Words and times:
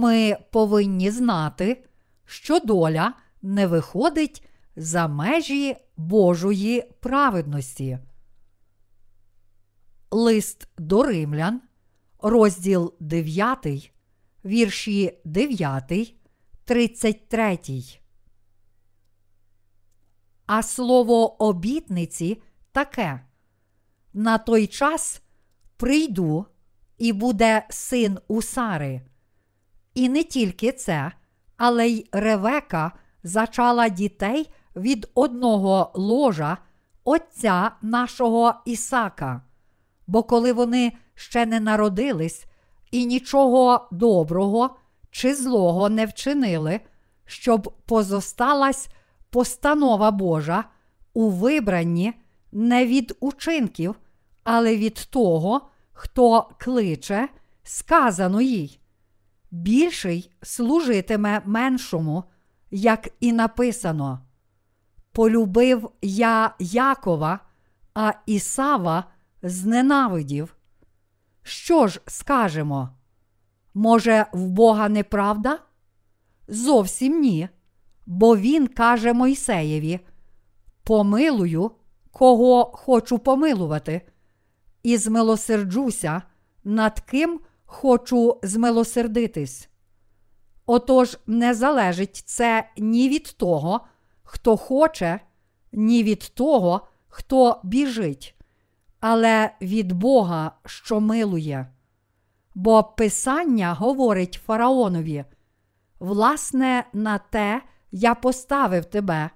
ми 0.00 0.36
повинні 0.50 1.10
знати, 1.10 1.84
що 2.24 2.60
доля 2.60 3.14
не 3.42 3.66
виходить 3.66 4.48
за 4.76 5.08
межі 5.08 5.76
Божої 5.96 6.82
праведності. 7.00 7.98
Лист 10.10 10.68
до 10.78 11.02
римлян, 11.02 11.60
розділ 12.18 12.94
9, 13.00 13.92
вірші 14.44 15.18
9, 15.24 16.14
33. 16.64 17.58
А 20.46 20.62
слово 20.62 21.42
обітниці 21.42 22.42
таке. 22.72 23.24
На 24.12 24.38
той 24.38 24.66
час 24.66 25.22
прийду, 25.76 26.46
і 26.98 27.12
буде 27.12 27.66
син 27.70 28.18
у 28.28 28.42
Сари. 28.42 29.09
І 29.94 30.08
не 30.08 30.22
тільки 30.22 30.72
це, 30.72 31.12
але 31.56 31.88
й 31.88 32.08
Ревека 32.12 32.92
зачала 33.22 33.88
дітей 33.88 34.50
від 34.76 35.10
одного 35.14 35.92
ложа 35.94 36.58
отця 37.04 37.70
нашого 37.82 38.54
Ісака. 38.64 39.42
Бо 40.06 40.22
коли 40.22 40.52
вони 40.52 40.92
ще 41.14 41.46
не 41.46 41.60
народились 41.60 42.44
і 42.90 43.06
нічого 43.06 43.88
доброго 43.90 44.76
чи 45.10 45.34
злого 45.34 45.88
не 45.88 46.06
вчинили, 46.06 46.80
щоб 47.26 47.74
позосталась 47.86 48.88
постанова 49.30 50.10
Божа 50.10 50.64
у 51.14 51.30
вибранні 51.30 52.12
не 52.52 52.86
від 52.86 53.16
учинків, 53.20 53.94
але 54.44 54.76
від 54.76 54.94
того, 54.94 55.60
хто 55.92 56.50
кличе, 56.58 57.28
сказано 57.62 58.40
їй. 58.40 58.79
Більший 59.50 60.30
служитиме 60.42 61.42
меншому, 61.44 62.24
як 62.70 63.08
і 63.20 63.32
написано. 63.32 64.20
Полюбив 65.12 65.90
я 66.02 66.54
Якова, 66.58 67.40
а 67.94 68.12
Ісава 68.26 69.04
зненавидів. 69.42 70.56
Що 71.42 71.86
ж 71.86 72.00
скажемо? 72.06 72.90
Може, 73.74 74.26
в 74.32 74.46
Бога 74.46 74.88
неправда? 74.88 75.58
Зовсім 76.48 77.20
ні. 77.20 77.48
Бо 78.06 78.36
він 78.36 78.66
каже 78.66 79.12
Мойсеєві: 79.12 80.00
Помилую, 80.84 81.70
кого 82.10 82.64
хочу 82.64 83.18
помилувати, 83.18 84.02
і 84.82 84.96
змилосерджуся, 84.96 86.22
над 86.64 87.00
ким 87.00 87.40
хочу 87.70 88.40
змилосердитись. 88.42 89.68
Отож, 90.66 91.18
не 91.26 91.54
залежить 91.54 92.16
це 92.16 92.70
ні 92.78 93.08
від 93.08 93.34
того, 93.36 93.80
хто 94.22 94.56
хоче, 94.56 95.20
ні 95.72 96.02
від 96.02 96.32
того, 96.34 96.88
хто 97.08 97.60
біжить, 97.64 98.34
але 99.00 99.50
від 99.62 99.92
Бога, 99.92 100.52
що 100.66 101.00
милує. 101.00 101.66
Бо 102.54 102.82
Писання 102.82 103.74
говорить 103.74 104.40
фараонові: 104.46 105.24
власне, 105.98 106.84
на 106.92 107.18
те 107.18 107.62
я 107.92 108.14
поставив 108.14 108.84
тебе, 108.84 109.30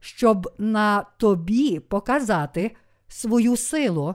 щоб 0.00 0.54
на 0.58 1.06
тобі 1.18 1.80
показати 1.80 2.76
свою 3.08 3.56
силу, 3.56 4.14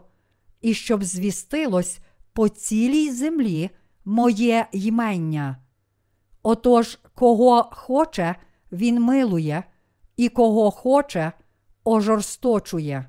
і 0.62 0.74
щоб 0.74 1.04
звістилось 1.04 2.00
по 2.34 2.50
цілій 2.50 3.12
землі 3.12 3.70
моє 4.06 4.68
ймення. 4.72 5.58
Отож, 6.44 7.00
кого 7.16 7.70
хоче, 7.72 8.36
він 8.72 9.02
милує, 9.02 9.64
і 10.18 10.30
кого 10.30 10.72
хоче, 10.72 11.32
ожорсточує. 11.84 13.06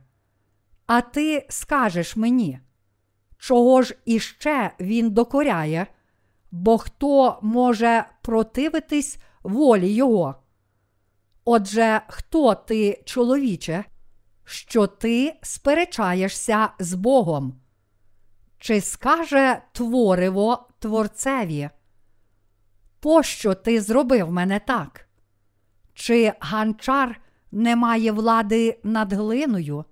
А 0.86 1.00
ти 1.00 1.46
скажеш 1.48 2.16
мені, 2.16 2.60
чого 3.38 3.82
ж 3.82 3.96
іще 4.04 4.70
він 4.80 5.10
докоряє, 5.10 5.86
бо 6.50 6.78
хто 6.78 7.38
може 7.42 8.04
противитись 8.22 9.18
волі 9.42 9.92
його? 9.92 10.34
Отже, 11.44 12.00
хто 12.08 12.54
ти, 12.54 13.02
чоловіче, 13.04 13.84
що 14.44 14.86
ти 14.86 15.34
сперечаєшся 15.42 16.68
з 16.78 16.94
Богом? 16.94 17.60
Чи 18.60 18.80
скаже 18.80 19.62
твориво 19.72 20.68
Творцеві? 20.78 21.70
Пощо 23.00 23.54
ти 23.54 23.80
зробив 23.80 24.32
мене 24.32 24.60
так? 24.66 25.06
Чи 25.94 26.32
ганчар 26.40 27.20
не 27.52 27.76
має 27.76 28.12
влади 28.12 28.80
над 28.82 29.12
глиною, 29.12 29.84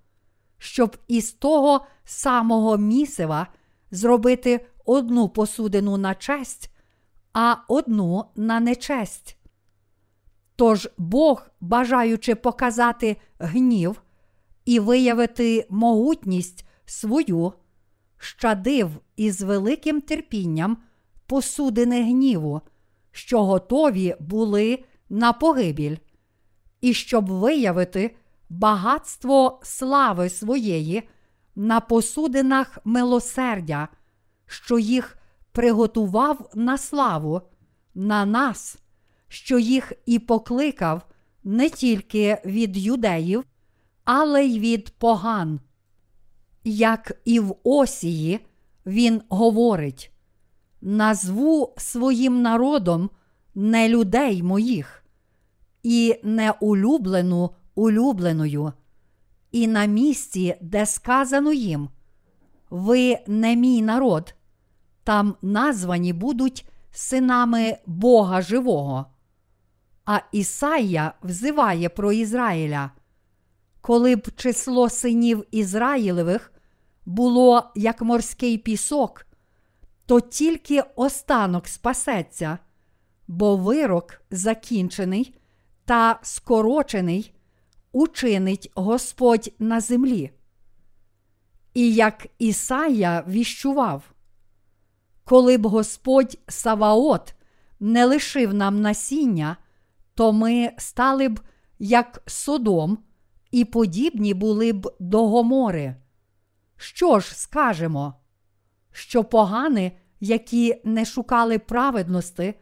щоб 0.58 0.96
із 1.08 1.32
того 1.32 1.86
самого 2.04 2.76
місива 2.76 3.46
зробити 3.90 4.66
одну 4.84 5.28
посудину 5.28 5.96
на 5.96 6.14
честь, 6.14 6.70
а 7.32 7.56
одну 7.68 8.24
на 8.36 8.60
нечесть? 8.60 9.38
Тож 10.56 10.88
Бог, 10.98 11.46
бажаючи 11.60 12.34
показати 12.34 13.16
гнів 13.38 14.02
і 14.64 14.80
виявити 14.80 15.66
могутність 15.70 16.64
свою, 16.86 17.52
щадив 18.18 18.90
із 19.16 19.42
великим 19.42 20.00
терпінням 20.00 20.76
посудини 21.26 22.02
гніву, 22.02 22.60
що 23.12 23.44
готові 23.44 24.16
були 24.20 24.84
на 25.10 25.32
погибіль, 25.32 25.96
і 26.80 26.94
щоб 26.94 27.30
виявити 27.30 28.16
багатство 28.48 29.60
слави 29.62 30.28
своєї 30.28 31.08
на 31.56 31.80
посудинах 31.80 32.78
милосердя, 32.84 33.88
що 34.46 34.78
їх 34.78 35.18
приготував 35.52 36.50
на 36.54 36.78
славу, 36.78 37.42
на 37.94 38.26
нас, 38.26 38.78
що 39.28 39.58
їх 39.58 39.92
і 40.06 40.18
покликав 40.18 41.02
не 41.44 41.70
тільки 41.70 42.38
від 42.44 42.76
юдеїв, 42.76 43.44
але 44.04 44.44
й 44.44 44.58
від 44.58 44.90
поган. 44.90 45.60
Як 46.70 47.12
і 47.24 47.40
в 47.40 47.54
Осії, 47.64 48.40
він 48.86 49.22
говорить: 49.28 50.12
назву 50.80 51.74
своїм 51.76 52.42
народом 52.42 53.10
не 53.54 53.88
людей 53.88 54.42
моїх, 54.42 55.04
і 55.82 56.20
не 56.22 56.50
улюблену 56.50 57.50
улюбленою, 57.74 58.72
і 59.52 59.66
на 59.66 59.84
місці, 59.84 60.56
де 60.60 60.86
сказано 60.86 61.52
їм: 61.52 61.88
Ви 62.70 63.18
не 63.26 63.56
мій 63.56 63.82
народ, 63.82 64.34
там 65.04 65.34
названі 65.42 66.12
будуть 66.12 66.68
синами 66.92 67.76
Бога 67.86 68.42
Живого. 68.42 69.06
А 70.04 70.20
Ісая 70.32 71.12
взиває 71.22 71.88
про 71.88 72.12
Ізраїля. 72.12 72.90
Коли 73.80 74.16
б 74.16 74.28
число 74.36 74.88
синів 74.88 75.44
Ізраїлевих 75.50 76.52
було 77.08 77.70
як 77.74 78.02
морський 78.02 78.58
пісок, 78.58 79.26
то 80.06 80.20
тільки 80.20 80.82
останок 80.96 81.68
спасеться, 81.68 82.58
бо 83.28 83.56
вирок 83.56 84.20
закінчений 84.30 85.34
та 85.84 86.18
скорочений 86.22 87.34
учинить 87.92 88.72
Господь 88.74 89.52
на 89.58 89.80
землі. 89.80 90.30
І 91.74 91.94
як 91.94 92.26
Ісая 92.38 93.24
віщував, 93.28 94.02
коли 95.24 95.58
б 95.58 95.66
Господь 95.66 96.38
Саваот 96.48 97.34
не 97.80 98.04
лишив 98.04 98.54
нам 98.54 98.80
насіння, 98.80 99.56
то 100.14 100.32
ми 100.32 100.72
стали 100.78 101.28
б 101.28 101.40
як 101.78 102.22
Содом, 102.26 102.98
і 103.50 103.64
подібні 103.64 104.34
були 104.34 104.72
б 104.72 104.92
до 105.00 105.28
Гомори. 105.28 105.96
Що 106.78 107.20
ж 107.20 107.38
скажемо? 107.38 108.14
Що 108.92 109.24
погани, 109.24 109.92
які 110.20 110.80
не 110.84 111.04
шукали 111.04 111.58
праведності, 111.58 112.54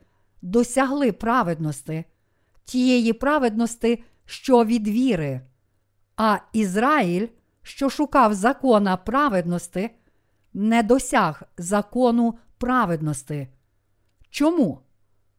досягли 0.42 1.12
праведності, 1.12 2.04
тієї 2.64 3.12
праведності, 3.12 4.04
що 4.24 4.64
від 4.64 4.88
віри, 4.88 5.40
а 6.16 6.38
Ізраїль, 6.52 7.28
що 7.62 7.90
шукав 7.90 8.34
закона 8.34 8.96
праведності, 8.96 9.90
не 10.54 10.82
досяг 10.82 11.42
закону 11.58 12.38
праведності. 12.58 13.48
Чому? 14.30 14.80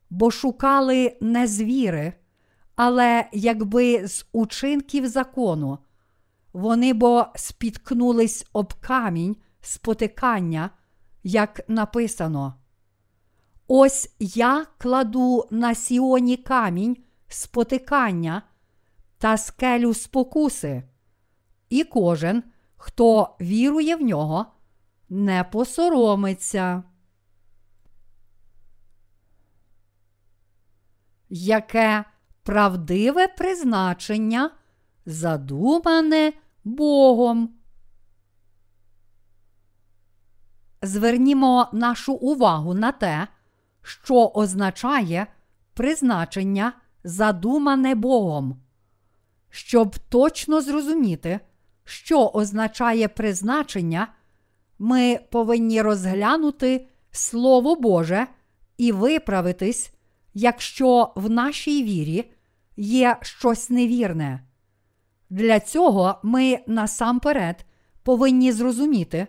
Бо 0.10 0.32
шукали 0.32 1.18
не 1.22 1.48
з 1.48 1.62
віри, 1.62 2.14
але 2.76 3.26
якби 3.34 4.08
з 4.08 4.26
учинків 4.32 5.08
закону, 5.08 5.80
вони 6.54 6.94
бо 6.94 7.26
спіткнулись 7.36 8.46
об 8.54 8.74
камінь 8.74 9.38
спотикання, 9.62 10.70
як 11.24 11.62
написано. 11.68 12.56
Ось 13.68 14.16
я 14.20 14.66
кладу 14.78 15.48
на 15.52 15.76
сіоні 15.76 16.38
камінь 16.38 16.98
спотикання 17.28 18.42
та 19.18 19.38
скелю 19.38 19.94
спокуси, 19.94 20.84
і 21.70 21.84
кожен, 21.84 22.44
хто 22.76 23.36
вірує 23.42 23.96
в 23.96 24.02
нього, 24.02 24.46
не 25.10 25.44
посоромиться. 25.44 26.84
Яке 31.30 32.06
правдиве 32.44 33.28
призначення 33.28 34.52
задумане 35.08 36.34
Богом. 36.64 37.50
Звернімо 40.82 41.68
нашу 41.74 42.14
увагу 42.14 42.74
на 42.74 42.92
те, 42.92 43.28
що 43.82 44.28
означає 44.28 45.28
призначення, 45.74 46.74
задумане 47.04 47.96
Богом. 47.96 48.62
Щоб 49.50 49.98
точно 50.10 50.62
зрозуміти, 50.62 51.40
що 51.84 52.28
означає 52.28 53.08
призначення, 53.08 54.08
ми 54.80 55.20
повинні 55.32 55.82
розглянути 55.82 56.88
Слово 57.12 57.76
Боже 57.76 58.28
і 58.78 58.92
виправитись, 58.92 59.94
якщо 60.34 61.14
в 61.16 61.30
нашій 61.30 61.84
вірі 61.84 62.32
є 62.78 63.18
щось 63.22 63.70
невірне. 63.70 64.47
Для 65.30 65.60
цього 65.60 66.16
ми 66.24 66.60
насамперед 66.68 67.66
повинні 68.04 68.52
зрозуміти, 68.52 69.28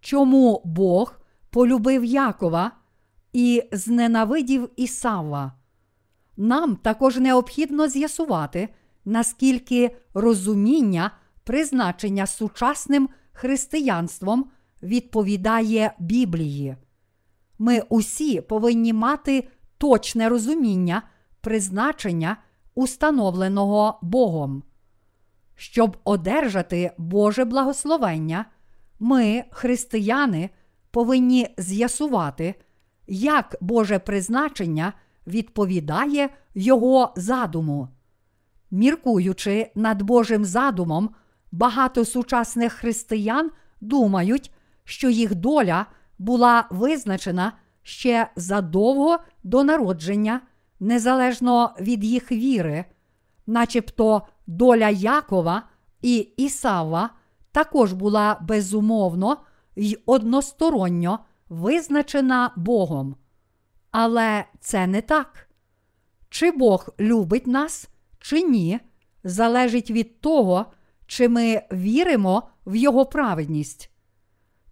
чому 0.00 0.62
Бог 0.64 1.20
полюбив 1.50 2.04
Якова 2.04 2.70
і 3.32 3.62
зненавидів 3.72 4.70
Ісава. 4.76 5.52
Нам 6.36 6.76
також 6.76 7.16
необхідно 7.16 7.88
з'ясувати, 7.88 8.68
наскільки 9.04 9.96
розуміння 10.14 11.10
призначення 11.44 12.26
сучасним 12.26 13.08
християнством 13.32 14.50
відповідає 14.82 15.94
Біблії. 15.98 16.76
Ми 17.58 17.80
усі 17.88 18.40
повинні 18.40 18.92
мати 18.92 19.48
точне 19.78 20.28
розуміння 20.28 21.02
призначення, 21.40 22.36
установленого 22.74 23.98
Богом. 24.02 24.62
Щоб 25.56 25.96
одержати 26.04 26.92
Боже 26.98 27.44
благословення, 27.44 28.44
ми, 29.00 29.44
християни, 29.50 30.50
повинні 30.90 31.48
з'ясувати, 31.58 32.54
як 33.06 33.56
Боже 33.60 33.98
призначення 33.98 34.92
відповідає 35.26 36.28
Його 36.54 37.12
задуму. 37.16 37.88
Міркуючи 38.70 39.70
над 39.74 40.02
Божим 40.02 40.44
задумом, 40.44 41.10
багато 41.52 42.04
сучасних 42.04 42.72
християн 42.72 43.50
думають, 43.80 44.52
що 44.84 45.10
їх 45.10 45.34
доля 45.34 45.86
була 46.18 46.66
визначена 46.70 47.52
ще 47.82 48.30
задовго 48.36 49.18
до 49.42 49.64
народження, 49.64 50.40
незалежно 50.80 51.74
від 51.80 52.04
їх 52.04 52.32
віри, 52.32 52.84
начебто 53.46 54.22
доля 54.46 54.88
Якова 54.88 55.62
і 56.02 56.16
Ісава 56.36 57.10
також 57.52 57.92
була 57.92 58.38
безумовно 58.40 59.36
й 59.76 59.98
односторонньо 60.06 61.18
визначена 61.48 62.50
Богом. 62.56 63.16
Але 63.90 64.44
це 64.60 64.86
не 64.86 65.02
так. 65.02 65.48
Чи 66.28 66.50
Бог 66.50 66.88
любить 67.00 67.46
нас, 67.46 67.88
чи 68.18 68.42
ні, 68.42 68.80
залежить 69.24 69.90
від 69.90 70.20
того, 70.20 70.66
чи 71.06 71.28
ми 71.28 71.62
віримо 71.72 72.48
в 72.66 72.76
Його 72.76 73.06
праведність. 73.06 73.90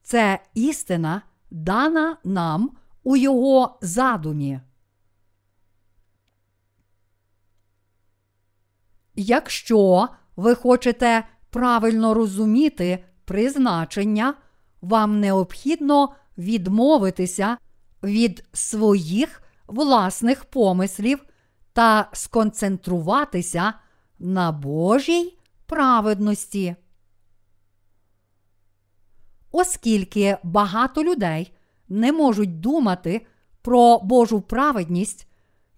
Це 0.02 0.38
істина, 0.54 1.22
дана 1.50 2.16
нам 2.24 2.70
у 3.02 3.16
Його 3.16 3.78
задумі. 3.82 4.60
Якщо 9.14 10.08
ви 10.36 10.54
хочете 10.54 11.24
правильно 11.50 12.14
розуміти 12.14 13.04
призначення, 13.24 14.34
вам 14.80 15.20
необхідно 15.20 16.14
відмовитися 16.38 17.56
від 18.02 18.44
своїх 18.52 19.42
власних 19.66 20.44
помислів 20.44 21.24
та 21.72 22.08
сконцентруватися 22.12 23.74
на 24.18 24.52
Божій 24.52 25.38
праведності. 25.66 26.76
Оскільки 29.52 30.36
багато 30.42 31.04
людей 31.04 31.52
не 31.88 32.12
можуть 32.12 32.60
думати 32.60 33.26
про 33.62 33.98
Божу 33.98 34.40
праведність, 34.40 35.28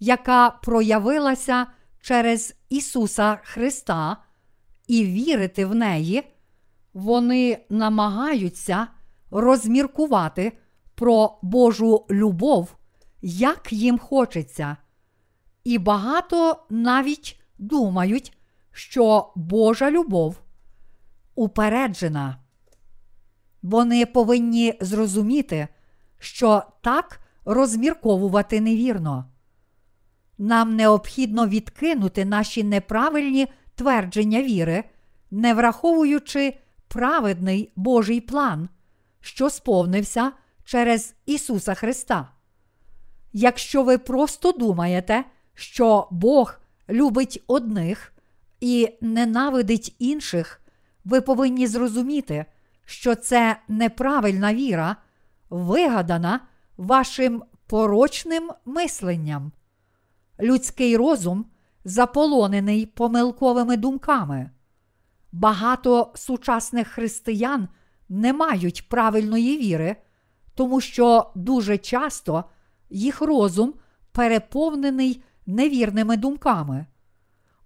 яка 0.01 0.51
проявилася 0.51 1.67
через 2.05 2.55
Ісуса 2.69 3.39
Христа, 3.43 4.17
і 4.87 5.05
вірити 5.05 5.67
в 5.67 5.75
неї, 5.75 6.23
вони 6.95 7.59
намагаються 7.69 8.87
розміркувати 9.31 10.53
про 10.95 11.39
Божу 11.43 12.07
любов, 12.11 12.77
як 13.23 13.73
їм 13.73 13.99
хочеться. 13.99 14.77
І 15.65 15.79
багато 15.79 16.67
навіть 16.71 17.41
думають, 17.59 18.39
що 18.73 19.33
Божа 19.35 19.91
любов 19.91 20.41
упереджена. 21.35 22.39
Вони 23.63 24.07
повинні 24.07 24.79
зрозуміти, 24.81 25.69
що 26.19 26.63
так 26.83 27.21
розмірковувати 27.45 28.61
невірно. 28.61 29.25
Нам 30.39 30.77
необхідно 30.77 31.47
відкинути 31.47 32.25
наші 32.25 32.65
неправильні 32.65 33.47
твердження 33.75 34.43
віри, 34.43 34.85
не 35.31 35.55
враховуючи 35.55 36.55
праведний 36.89 37.73
Божий 37.77 38.21
план, 38.21 38.69
що 39.21 39.51
сповнився 39.51 40.33
через 40.65 41.15
Ісуса 41.27 41.75
Христа. 41.75 42.29
Якщо 43.33 43.83
ви 43.83 43.99
просто 43.99 44.53
думаєте, 44.53 45.25
що 45.55 46.09
Бог 46.11 46.61
любить 46.89 47.43
одних 47.47 48.13
і 48.61 48.89
ненавидить 49.01 49.97
інших, 49.99 50.61
ви 51.05 51.21
повинні 51.21 51.67
зрозуміти, 51.67 52.45
що 52.85 53.15
це 53.15 53.57
неправильна 53.69 54.55
віра, 54.55 54.97
вигадана 55.51 56.41
вашим 56.77 57.43
порочним 57.67 58.51
мисленням. 58.65 59.53
Людський 60.41 60.97
розум 60.97 61.47
заполонений 61.85 62.87
помилковими 62.87 63.77
думками. 63.77 64.51
Багато 65.33 66.13
сучасних 66.15 66.89
християн 66.89 67.69
не 68.09 68.33
мають 68.33 68.89
правильної 68.89 69.59
віри, 69.59 69.97
тому 70.55 70.81
що 70.81 71.31
дуже 71.35 71.79
часто 71.79 72.45
їх 72.91 73.21
розум 73.21 73.75
переповнений 74.13 75.23
невірними 75.47 76.17
думками. 76.17 76.87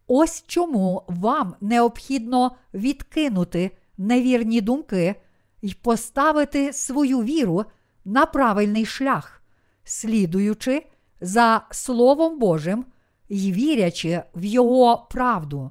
Ось 0.06 0.44
чому 0.46 1.02
вам 1.08 1.54
необхідно 1.60 2.56
відкинути 2.74 3.70
невірні 3.98 4.60
думки 4.60 5.14
і 5.62 5.74
поставити 5.74 6.72
свою 6.72 7.22
віру 7.22 7.64
на 8.04 8.26
правильний 8.26 8.86
шлях, 8.86 9.42
слідуючи 9.84 10.86
за 11.20 11.62
Словом 11.70 12.38
Божим 12.38 12.84
і 13.28 13.52
вірячи 13.52 14.22
в 14.34 14.44
Його 14.44 15.06
правду. 15.10 15.70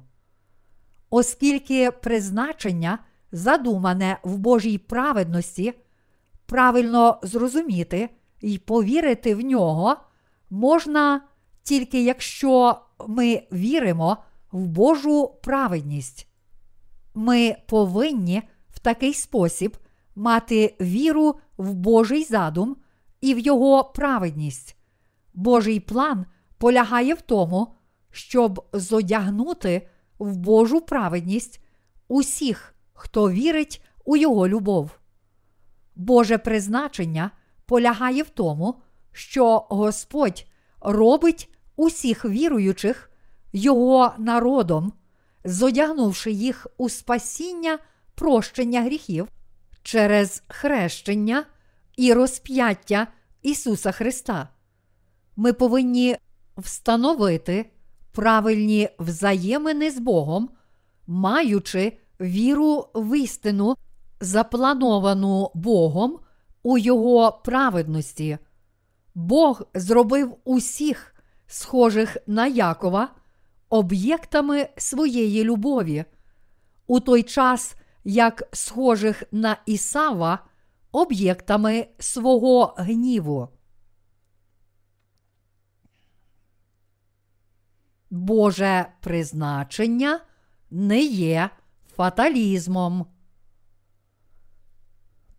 Оскільки 1.10 1.90
призначення, 1.90 2.98
задумане 3.32 4.18
в 4.22 4.38
Божій 4.38 4.78
праведності, 4.78 5.74
правильно 6.46 7.18
зрозуміти 7.22 8.08
і 8.40 8.58
повірити 8.58 9.34
в 9.34 9.40
нього 9.40 9.96
можна 10.50 11.20
тільки 11.62 12.04
якщо 12.04 12.80
ми 13.06 13.42
віримо 13.52 14.16
в 14.52 14.66
Божу 14.66 15.34
праведність. 15.42 16.28
Ми 17.14 17.56
повинні 17.66 18.42
в 18.70 18.78
такий 18.78 19.14
спосіб 19.14 19.76
мати 20.16 20.76
віру 20.80 21.34
в 21.56 21.74
Божий 21.74 22.24
задум 22.24 22.76
і 23.20 23.34
в 23.34 23.38
Його 23.38 23.84
праведність. 23.84 24.77
Божий 25.38 25.80
план 25.80 26.26
полягає 26.58 27.14
в 27.14 27.20
тому, 27.20 27.74
щоб 28.10 28.68
зодягнути 28.72 29.88
в 30.18 30.36
Божу 30.36 30.80
праведність 30.80 31.64
усіх, 32.08 32.74
хто 32.92 33.30
вірить 33.30 33.84
у 34.04 34.16
Його 34.16 34.48
любов. 34.48 34.90
Боже 35.96 36.38
призначення 36.38 37.30
полягає 37.66 38.22
в 38.22 38.28
тому, 38.28 38.80
що 39.12 39.66
Господь 39.68 40.46
робить 40.80 41.54
усіх 41.76 42.24
віруючих 42.24 43.10
Його 43.52 44.12
народом, 44.18 44.92
зодягнувши 45.44 46.30
їх 46.30 46.66
у 46.76 46.88
спасіння 46.88 47.78
прощення 48.14 48.82
гріхів 48.82 49.28
через 49.82 50.42
хрещення 50.48 51.44
і 51.96 52.12
розп'яття 52.12 53.06
Ісуса 53.42 53.92
Христа. 53.92 54.48
Ми 55.40 55.52
повинні 55.52 56.16
встановити 56.56 57.70
правильні 58.12 58.88
взаємини 58.98 59.90
з 59.90 59.98
Богом, 59.98 60.50
маючи 61.06 61.98
віру 62.20 62.86
в 62.94 63.18
істину, 63.18 63.76
заплановану 64.20 65.50
Богом 65.54 66.18
у 66.62 66.78
Його 66.78 67.40
праведності. 67.44 68.38
Бог 69.14 69.62
зробив 69.74 70.36
усіх, 70.44 71.14
схожих 71.46 72.16
на 72.26 72.46
Якова, 72.46 73.08
об'єктами 73.68 74.68
своєї 74.76 75.44
любові, 75.44 76.04
у 76.86 77.00
той 77.00 77.22
час, 77.22 77.74
як 78.04 78.48
схожих 78.52 79.22
на 79.32 79.56
Ісава, 79.66 80.38
об'єктами 80.92 81.86
свого 81.98 82.74
гніву. 82.76 83.48
Боже 88.10 88.86
призначення 89.00 90.20
не 90.70 91.00
є 91.00 91.50
фаталізмом. 91.96 93.06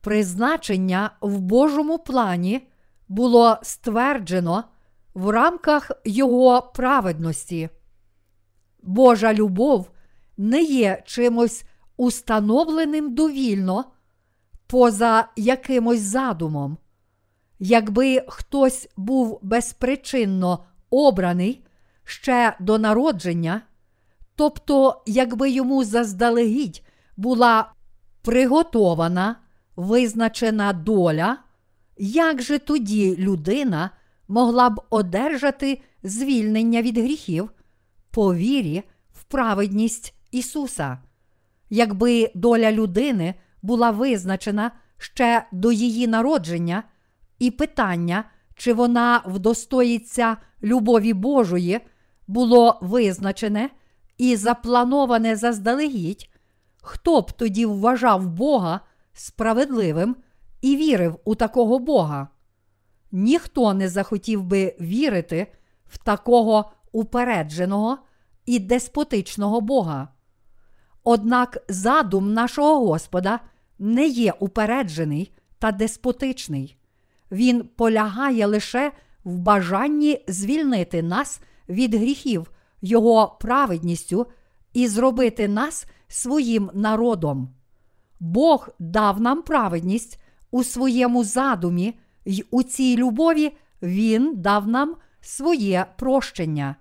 Призначення 0.02 1.12
в 1.22 1.40
Божому 1.40 2.00
плані 2.00 2.68
було 3.08 3.58
стверджено 3.64 4.64
в 5.14 5.30
рамках 5.30 5.92
Його 6.06 6.62
праведності. 6.62 7.70
Божа 8.84 9.34
любов 9.34 9.92
не 10.38 10.62
є 10.62 11.04
чимось 11.06 11.64
установленим 11.98 13.16
довільно 13.16 13.86
поза 14.68 15.28
якимось 15.36 16.02
задумом. 16.02 16.78
Якби 17.60 18.24
хтось 18.28 18.90
був 18.98 19.40
безпричинно 19.42 20.66
обраний 20.90 21.66
ще 22.10 22.56
до 22.60 22.78
народження, 22.78 23.62
тобто, 24.36 25.04
якби 25.06 25.50
йому 25.50 25.84
заздалегідь 25.84 26.84
була 27.18 27.72
приготована 28.22 29.36
визначена 29.76 30.74
доля, 30.74 31.38
як 31.98 32.42
же 32.42 32.60
тоді 32.60 33.16
людина 33.18 33.90
могла 34.28 34.70
б 34.70 34.82
одержати 34.90 35.82
звільнення 36.04 36.82
від 36.82 36.98
гріхів 36.98 37.52
по 38.12 38.36
вірі 38.36 38.84
в 39.12 39.24
праведність 39.24 40.14
Ісуса? 40.32 40.98
Якби 41.70 42.32
доля 42.36 42.72
людини 42.72 43.36
була 43.62 43.92
визначена 43.92 44.72
ще 44.98 45.46
до 45.52 45.72
її 45.72 46.08
народження, 46.08 46.84
і 47.40 47.52
питання, 47.52 48.24
чи 48.56 48.74
вона 48.74 49.24
вдостоїться 49.26 50.38
любові 50.64 51.14
Божої, 51.14 51.80
було 52.30 52.78
визначене 52.82 53.70
і 54.18 54.36
заплановане 54.36 55.36
заздалегідь, 55.36 56.30
хто 56.82 57.22
б 57.22 57.32
тоді 57.32 57.66
вважав 57.66 58.28
Бога 58.28 58.80
справедливим 59.14 60.16
і 60.62 60.76
вірив 60.76 61.20
у 61.26 61.36
такого 61.36 61.80
Бога? 61.80 62.28
Ніхто 63.12 63.74
не 63.74 63.90
захотів 63.90 64.44
би 64.44 64.76
вірити 64.82 65.52
в 65.88 65.98
такого 65.98 66.72
упередженого 66.92 67.98
і 68.46 68.60
деспотичного 68.60 69.62
Бога. 69.62 70.08
Однак 71.04 71.58
задум 71.70 72.34
нашого 72.34 72.88
Господа 72.88 73.40
не 73.80 74.08
є 74.08 74.34
упереджений 74.40 75.32
та 75.60 75.72
деспотичний. 75.72 76.78
Він 77.32 77.64
полягає 77.76 78.46
лише 78.46 78.92
в 79.24 79.38
бажанні 79.38 80.26
звільнити 80.28 81.04
нас 81.04 81.42
від 81.70 81.96
гріхів 81.96 82.52
Його 82.82 83.38
праведністю 83.42 84.28
і 84.74 84.88
зробити 84.88 85.48
нас 85.48 85.86
своїм 86.08 86.70
народом. 86.74 87.50
Бог 88.20 88.70
дав 88.80 89.22
нам 89.22 89.42
праведність 89.42 90.20
у 90.52 90.64
своєму 90.64 91.24
задумі, 91.24 92.00
й 92.26 92.46
у 92.52 92.64
цій 92.64 92.98
любові 92.98 93.52
Він 93.82 94.34
дав 94.36 94.68
нам 94.68 94.96
своє 95.22 95.86
прощення. 95.98 96.76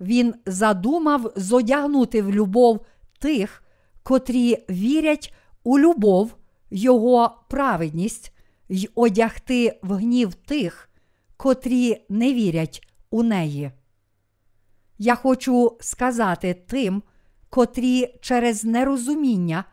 Він 0.00 0.34
задумав 0.46 1.32
зодягнути 1.36 2.22
в 2.22 2.30
любов 2.30 2.86
тих, 3.18 3.62
котрі 4.02 4.64
вірять 4.70 5.34
у 5.64 5.78
любов, 5.78 6.36
Його 6.70 7.36
праведність, 7.48 8.32
й 8.68 8.88
одягти 8.94 9.78
в 9.82 9.94
гнів 9.94 10.34
тих, 10.34 10.90
котрі 11.36 12.04
не 12.08 12.34
вірять 12.34 12.88
у 13.10 13.22
неї. 13.22 13.70
Я 14.98 15.14
хочу 15.14 15.76
сказати 15.80 16.54
тим, 16.66 17.02
котрі 17.50 18.14
через 18.20 18.64
нерозуміння 18.64 19.64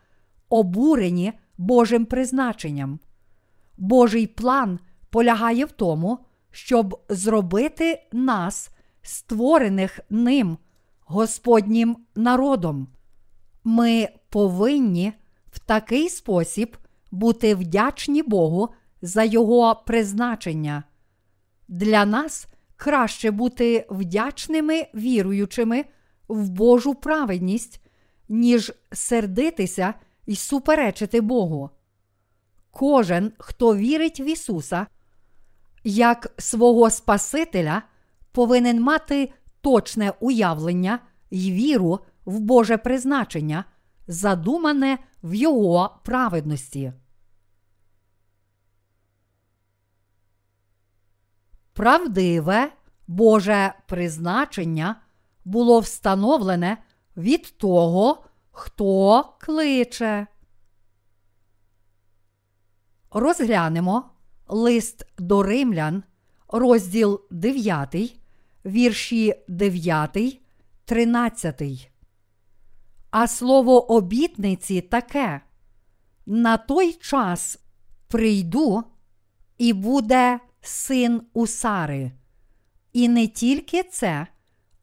обурені 0.50 1.34
Божим 1.58 2.06
призначенням. 2.06 3.00
Божий 3.77 4.27
план 4.27 4.80
полягає 5.10 5.65
в 5.65 5.72
тому, 5.72 6.20
щоб 6.51 7.01
зробити 7.10 8.03
нас, 8.12 8.70
створених 9.01 10.00
ним, 10.10 10.58
Господнім 11.06 11.98
народом. 12.15 12.88
Ми 13.63 14.10
повинні 14.30 15.13
в 15.51 15.60
такий 15.60 16.10
спосіб 16.10 16.77
бути 17.12 17.56
вдячні 17.56 18.24
Богу 18.24 18.70
за 19.01 19.24
Його 19.24 19.84
призначення. 19.86 20.84
Для 21.68 22.06
нас 22.06 22.48
краще 22.84 23.32
бути 23.32 23.86
вдячними 23.90 24.88
віруючими 24.96 25.86
в 26.28 26.50
Божу 26.50 26.96
праведність, 26.96 27.82
ніж 28.30 28.74
сердитися 28.92 29.94
і 30.25 30.36
суперечити 30.36 31.22
Богу. 31.22 31.70
Кожен, 32.72 33.32
хто 33.38 33.75
вірить 33.75 34.20
в 34.20 34.28
Ісуса, 34.30 34.88
як 35.84 36.34
свого 36.38 36.90
Спасителя, 36.90 37.82
повинен 38.32 38.82
мати 38.82 39.32
точне 39.62 40.13
уявлення 40.20 41.00
й 41.32 41.52
віру 41.52 42.00
в 42.25 42.40
Боже 42.40 42.78
призначення, 42.78 43.66
задумане 44.08 44.98
в 45.24 45.34
Його 45.34 46.00
праведності. 46.04 46.94
Правдиве 51.74 52.72
Боже 53.08 53.74
призначення 53.88 54.96
було 55.46 55.80
встановлене 55.80 56.77
від 57.18 57.58
того, 57.58 58.24
хто 58.51 59.24
кличе. 59.39 60.27
Розглянемо 63.12 64.10
лист 64.48 65.06
до 65.18 65.44
римлян, 65.44 66.03
розділ 66.48 67.22
9, 67.32 68.20
вірші 68.65 69.36
9, 69.48 70.42
13. 70.86 71.92
А 73.12 73.27
слово 73.27 73.92
обітниці 73.92 74.82
таке: 74.82 75.42
на 76.25 76.58
той 76.58 76.94
час 76.94 77.60
прийду, 78.08 78.84
і 79.58 79.74
буде 79.74 80.39
син 80.63 81.22
у 81.34 81.48
Сари. 81.48 82.12
І 82.93 83.10
не 83.10 83.27
тільки 83.27 83.84
це, 83.84 84.27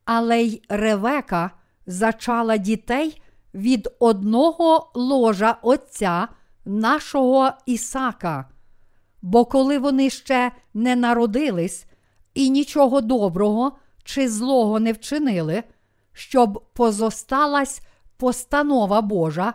але 0.04 0.42
й 0.42 0.62
Ревека 0.68 1.50
зачала 1.86 2.56
дітей 2.56 3.22
від 3.54 3.88
одного 3.98 4.90
ложа 4.94 5.58
отця 5.62 6.28
нашого 6.64 7.50
Ісака. 7.66 8.50
Бо 9.22 9.44
коли 9.44 9.78
вони 9.78 10.10
ще 10.10 10.52
не 10.74 10.96
народились 10.96 11.86
і 12.34 12.50
нічого 12.50 13.00
доброго 13.00 13.78
чи 14.04 14.28
злого 14.28 14.80
не 14.80 14.92
вчинили, 14.92 15.62
щоб 16.12 16.64
позосталась 16.74 17.82
постанова 18.16 19.00
Божа 19.00 19.54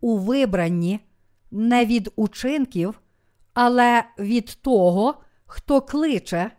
у 0.00 0.18
вибранні 0.18 1.00
не 1.50 1.86
від 1.86 2.12
учинків, 2.16 3.00
але 3.54 4.04
від 4.18 4.58
того, 4.62 5.14
хто 5.54 5.80
кличе, 5.80 6.50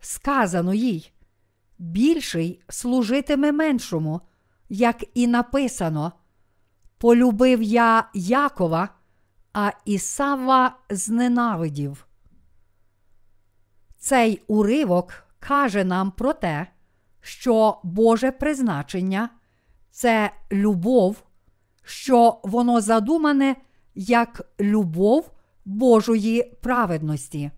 сказано 0.00 0.74
їй. 0.74 1.12
Більший 1.78 2.62
служитиме 2.68 3.52
меншому, 3.52 4.20
як 4.68 5.04
і 5.14 5.26
написано. 5.26 6.12
Полюбив 6.98 7.62
я 7.62 8.08
Якова, 8.14 8.88
а 9.52 9.72
Ісава 9.84 10.76
зненавидів. 10.90 12.06
Цей 13.98 14.42
уривок 14.46 15.24
каже 15.38 15.84
нам 15.84 16.10
про 16.10 16.32
те, 16.32 16.66
що 17.20 17.80
Боже 17.82 18.30
призначення 18.30 19.30
це 19.90 20.30
любов, 20.52 21.22
що 21.82 22.40
воно 22.44 22.80
задумане 22.80 23.56
як 23.94 24.42
любов 24.60 25.30
Божої 25.64 26.42
праведності. 26.42 27.50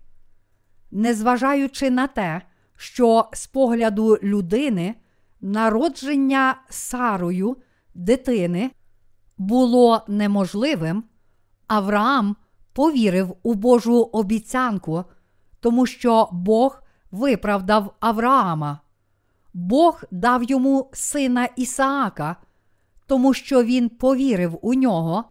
Незважаючи 0.91 1.89
на 1.89 2.07
те, 2.07 2.41
що 2.75 3.29
з 3.33 3.47
погляду 3.47 4.17
людини 4.23 4.95
народження 5.41 6.55
Сарою 6.69 7.57
дитини 7.95 8.71
було 9.37 10.01
неможливим, 10.07 11.03
Авраам 11.67 12.35
повірив 12.73 13.35
у 13.43 13.53
Божу 13.53 14.01
обіцянку, 14.01 15.03
тому 15.59 15.85
що 15.85 16.29
Бог 16.31 16.83
виправдав 17.11 17.95
Авраама. 17.99 18.79
Бог 19.53 20.03
дав 20.11 20.43
йому 20.43 20.89
сина 20.93 21.45
Ісаака, 21.45 22.35
тому 23.07 23.33
що 23.33 23.63
він 23.63 23.89
повірив 23.89 24.59
у 24.61 24.73
нього, 24.73 25.23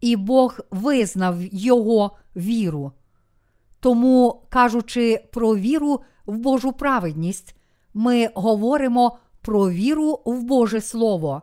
і 0.00 0.16
Бог 0.16 0.58
визнав 0.70 1.36
його 1.40 2.16
віру. 2.36 2.92
Тому, 3.84 4.42
кажучи 4.48 5.24
про 5.32 5.56
віру 5.56 6.00
в 6.26 6.38
Божу 6.38 6.72
праведність, 6.72 7.56
ми 7.94 8.30
говоримо 8.34 9.18
про 9.40 9.70
віру 9.70 10.20
в 10.24 10.42
Боже 10.42 10.80
Слово. 10.80 11.42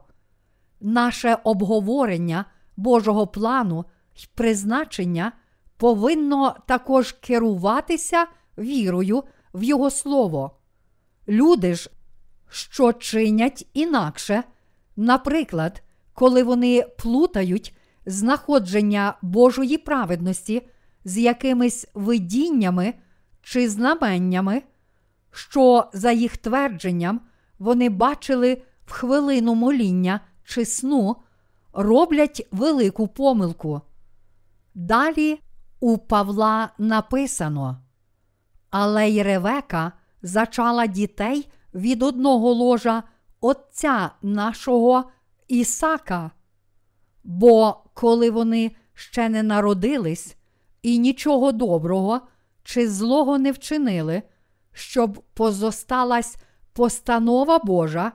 Наше 0.79 1.37
обговорення 1.43 2.45
Божого 2.77 3.27
плану 3.27 3.85
й 4.15 4.27
призначення 4.35 5.31
повинно 5.77 6.55
також 6.67 7.11
керуватися 7.11 8.25
вірою 8.57 9.23
в 9.53 9.63
Його 9.63 9.89
Слово. 9.89 10.51
Люди 11.27 11.75
ж, 11.75 11.89
що 12.49 12.93
чинять 12.93 13.67
інакше, 13.73 14.43
наприклад, 14.95 15.83
коли 16.13 16.43
вони 16.43 16.85
плутають 16.97 17.75
знаходження 18.05 19.17
Божої 19.21 19.77
праведності 19.77 20.61
з 21.05 21.17
якимись 21.17 21.87
видіннями 21.93 22.93
чи 23.41 23.69
знаменнями, 23.69 24.61
що, 25.31 25.89
за 25.93 26.11
їх 26.11 26.37
твердженням, 26.37 27.21
вони 27.59 27.89
бачили 27.89 28.61
в 28.85 28.91
хвилину 28.91 29.55
моління 29.55 30.19
чи 30.43 30.65
сну, 30.65 31.15
роблять 31.73 32.47
велику 32.51 33.07
помилку. 33.07 33.81
Далі 34.73 35.39
у 35.79 35.97
Павла 35.97 36.69
написано: 36.77 37.81
Але 38.69 39.09
й 39.09 39.23
Ревека 39.23 39.91
зачала 40.21 40.87
дітей 40.87 41.51
від 41.73 42.03
одного 42.03 42.53
ложа 42.53 43.03
Отця 43.41 44.11
нашого 44.21 45.11
Ісака. 45.47 46.31
Бо 47.23 47.83
коли 47.93 48.31
вони 48.31 48.71
ще 48.93 49.29
не 49.29 49.43
народились 49.43 50.37
і 50.81 50.99
нічого 50.99 51.51
доброго 51.51 52.21
чи 52.63 52.89
злого 52.89 53.37
не 53.37 53.51
вчинили, 53.51 54.21
щоб 54.73 55.23
позосталась 55.33 56.37
постанова 56.73 57.59
Божа 57.59 58.11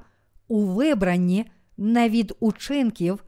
у 0.48 0.64
вибранні 0.64 1.50
не 1.76 2.08
від 2.08 2.32
учинків, 2.40 3.24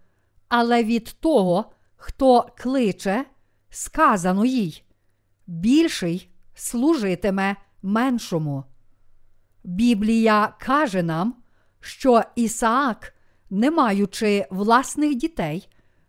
але 0.49 0.85
від 0.85 1.17
того, 1.21 1.73
хто 1.97 2.49
кличе, 2.59 3.25
сказано 3.71 4.45
їй, 4.45 4.85
більший 5.47 6.31
служитиме 6.55 7.57
меншому. 7.83 8.65
Біблія 9.65 10.55
каже 10.61 11.03
нам, 11.03 11.35
що 11.81 12.23
Ісаак, 12.37 13.15
не 13.51 13.71
маючи 13.71 14.47
власних 14.51 15.15
дітей, 15.15 15.69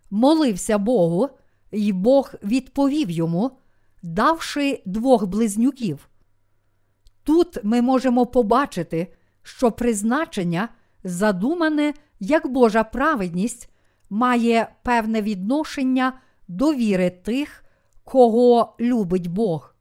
молився 0.10 0.78
Богу, 0.78 1.30
і 1.72 1.94
Бог 1.94 2.34
відповів 2.44 3.10
йому, 3.10 3.52
давши 4.04 4.82
двох 4.86 5.26
близнюків. 5.26 6.10
Тут 7.24 7.58
ми 7.64 7.82
можемо 7.82 8.26
побачити, 8.26 9.14
що 9.44 9.72
призначення, 9.72 10.70
задумане 11.04 11.94
як 12.20 12.48
Божа 12.48 12.84
праведність, 12.84 13.70
має 14.10 14.70
певне 14.84 15.22
відношення 15.22 16.14
до 16.48 16.74
віри 16.74 17.10
тих, 17.10 17.64
кого 18.04 18.76
любить 18.80 19.28
Бог. 19.28 19.76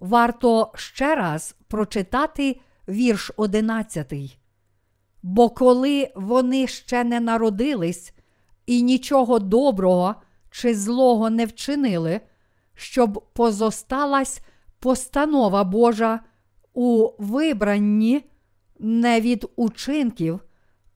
Варто 0.00 0.72
ще 0.74 1.14
раз 1.14 1.56
прочитати 1.68 2.60
вірш 2.88 3.30
одинадцятий. 3.36 4.38
Бо 5.22 5.50
коли 5.50 6.12
вони 6.14 6.66
ще 6.66 7.04
не 7.04 7.20
народились 7.20 8.14
і 8.66 8.82
нічого 8.82 9.38
доброго 9.38 10.14
чи 10.52 10.74
злого 10.74 11.30
не 11.30 11.46
вчинили, 11.46 12.20
щоб 12.74 13.24
позосталась 13.32 14.40
постанова 14.78 15.64
Божа 15.64 16.20
у 16.74 17.10
вибранні 17.18 18.24
не 18.78 19.20
від 19.20 19.46
учинків, 19.56 20.40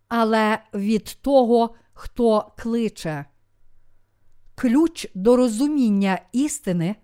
але 0.09 0.59
від 0.75 1.05
того, 1.23 1.75
хто 1.92 2.53
кличе. 2.59 3.25
Ключ 4.55 5.07
до 5.14 5.37
розуміння 5.37 6.19
істини, 6.33 6.97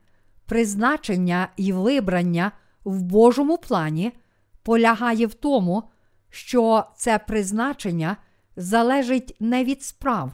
призначення 0.47 1.49
і 1.57 1.73
вибрання 1.73 2.53
в 2.85 3.03
Божому 3.03 3.59
плані 3.59 4.13
полягає 4.63 5.27
в 5.27 5.35
тому, 5.35 5.83
що 6.31 6.85
це 6.97 7.19
призначення 7.19 8.17
залежить 8.57 9.37
не 9.41 9.65
від 9.65 9.83
справ, 9.83 10.33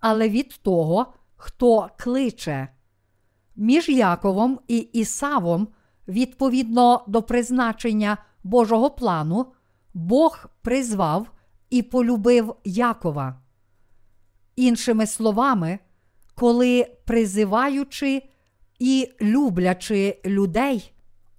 але 0.00 0.28
від 0.28 0.48
того, 0.62 1.12
хто 1.38 1.90
кличе. 1.98 2.68
Між 3.56 3.88
Яковом 3.88 4.60
і 4.68 4.78
Ісавом, 4.78 5.68
відповідно 6.08 7.04
до 7.06 7.22
призначення 7.22 8.16
Божого 8.44 8.90
плану, 8.90 9.46
Бог 9.94 10.46
призвав 10.62 11.30
і 11.70 11.82
полюбив 11.82 12.54
Якова. 12.64 13.40
Іншими 14.56 15.06
словами, 15.06 15.78
коли 16.34 16.96
призиваючи 17.04 18.22
і 18.78 19.12
люблячи 19.20 20.20
людей, 20.24 20.92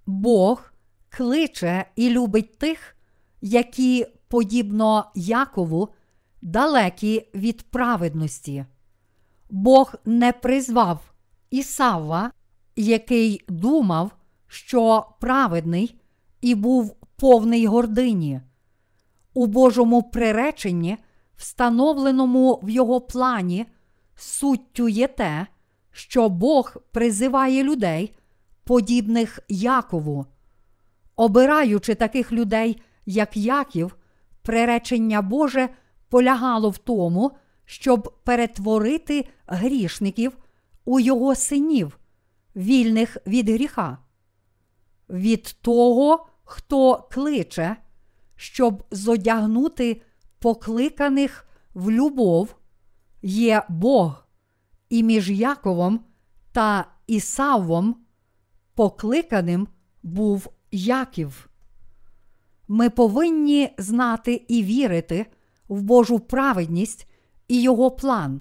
Бог 0.06 0.72
кличе 1.08 1.84
і 1.96 2.10
любить 2.10 2.58
тих, 2.58 2.96
які, 3.40 4.06
подібно 4.28 5.10
Якову, 5.14 5.88
далекі 6.42 7.28
від 7.34 7.62
праведності. 7.62 8.64
Бог 9.50 9.94
не 10.04 10.32
призвав 10.32 11.12
Ісава, 11.50 12.30
який 12.76 13.44
думав, 13.48 14.10
що 14.46 15.06
праведний 15.20 16.00
і 16.40 16.54
був 16.54 16.96
повний 17.16 17.66
гордині. 17.66 18.40
У 19.34 19.46
Божому 19.46 20.02
приреченні, 20.02 20.96
встановленому 21.36 22.60
в 22.62 22.70
його 22.70 23.00
плані, 23.00 23.66
суттю 24.16 24.88
є 24.88 25.06
те, 25.06 25.46
що 25.92 26.28
Бог 26.28 26.76
призиває 26.92 27.64
людей, 27.64 28.14
подібних 28.64 29.40
Якову. 29.48 30.26
Обираючи 31.16 31.94
таких 31.94 32.32
людей, 32.32 32.82
як 33.06 33.36
Яків, 33.36 33.96
приречення 34.42 35.22
Боже 35.22 35.68
полягало 36.08 36.70
в 36.70 36.78
тому, 36.78 37.32
щоб 37.70 38.14
перетворити 38.24 39.28
грішників 39.46 40.38
у 40.84 41.00
його 41.00 41.34
синів, 41.34 41.98
вільних 42.56 43.16
від 43.26 43.48
гріха. 43.48 43.98
Від 45.10 45.56
того, 45.62 46.26
хто 46.44 47.08
кличе, 47.12 47.76
щоб 48.36 48.84
зодягнути 48.90 50.02
покликаних 50.38 51.48
в 51.74 51.90
любов, 51.90 52.54
є 53.22 53.62
Бог, 53.68 54.26
і 54.88 55.02
між 55.02 55.30
Яковом 55.30 56.00
та 56.52 56.86
Ісавом 57.06 57.96
покликаним 58.74 59.68
був 60.02 60.48
Яків. 60.70 61.50
Ми 62.68 62.90
повинні 62.90 63.74
знати 63.78 64.44
і 64.48 64.62
вірити 64.62 65.26
в 65.68 65.82
Божу 65.82 66.20
праведність 66.20 67.06
і 67.50 67.62
його 67.62 67.90
план. 67.90 68.40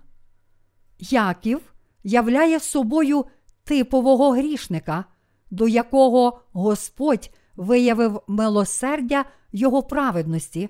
Яків 1.00 1.74
являє 2.04 2.60
собою 2.60 3.26
типового 3.64 4.32
грішника, 4.32 5.06
до 5.52 5.68
якого 5.68 6.42
Господь 6.52 7.32
виявив 7.56 8.22
милосердя 8.28 9.26
його 9.52 9.84
праведності, 9.84 10.70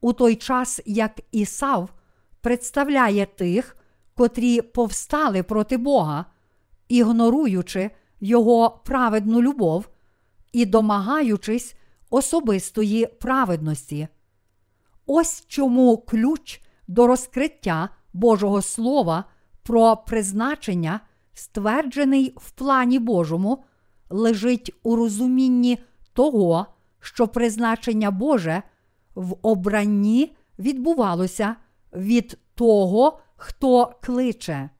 у 0.00 0.12
той 0.12 0.36
час 0.36 0.80
як 0.86 1.20
Ісав 1.32 1.90
представляє 2.40 3.26
тих, 3.26 3.76
котрі 4.14 4.60
повстали 4.62 5.42
проти 5.42 5.76
Бога, 5.76 6.24
ігноруючи 6.88 7.90
Його 8.20 8.70
праведну 8.84 9.42
любов 9.42 9.88
і 10.52 10.66
домагаючись 10.66 11.74
особистої 12.10 13.06
праведності. 13.06 14.08
Ось 15.06 15.44
чому 15.48 15.98
ключ 15.98 16.60
до 16.88 17.06
розкриття 17.06 17.88
Божого 18.12 18.62
Слова 18.62 19.24
про 19.62 19.96
призначення, 19.96 21.00
стверджений 21.34 22.34
в 22.36 22.50
плані 22.50 22.98
Божому, 22.98 23.64
лежить 24.10 24.74
у 24.82 24.96
розумінні 24.96 25.78
того, 26.12 26.66
що 27.00 27.28
призначення 27.28 28.10
Боже 28.10 28.62
в 29.14 29.36
обранні 29.42 30.36
відбувалося 30.58 31.56
від 31.92 32.38
того, 32.54 33.18
хто 33.36 33.92
кличе. 34.02 34.70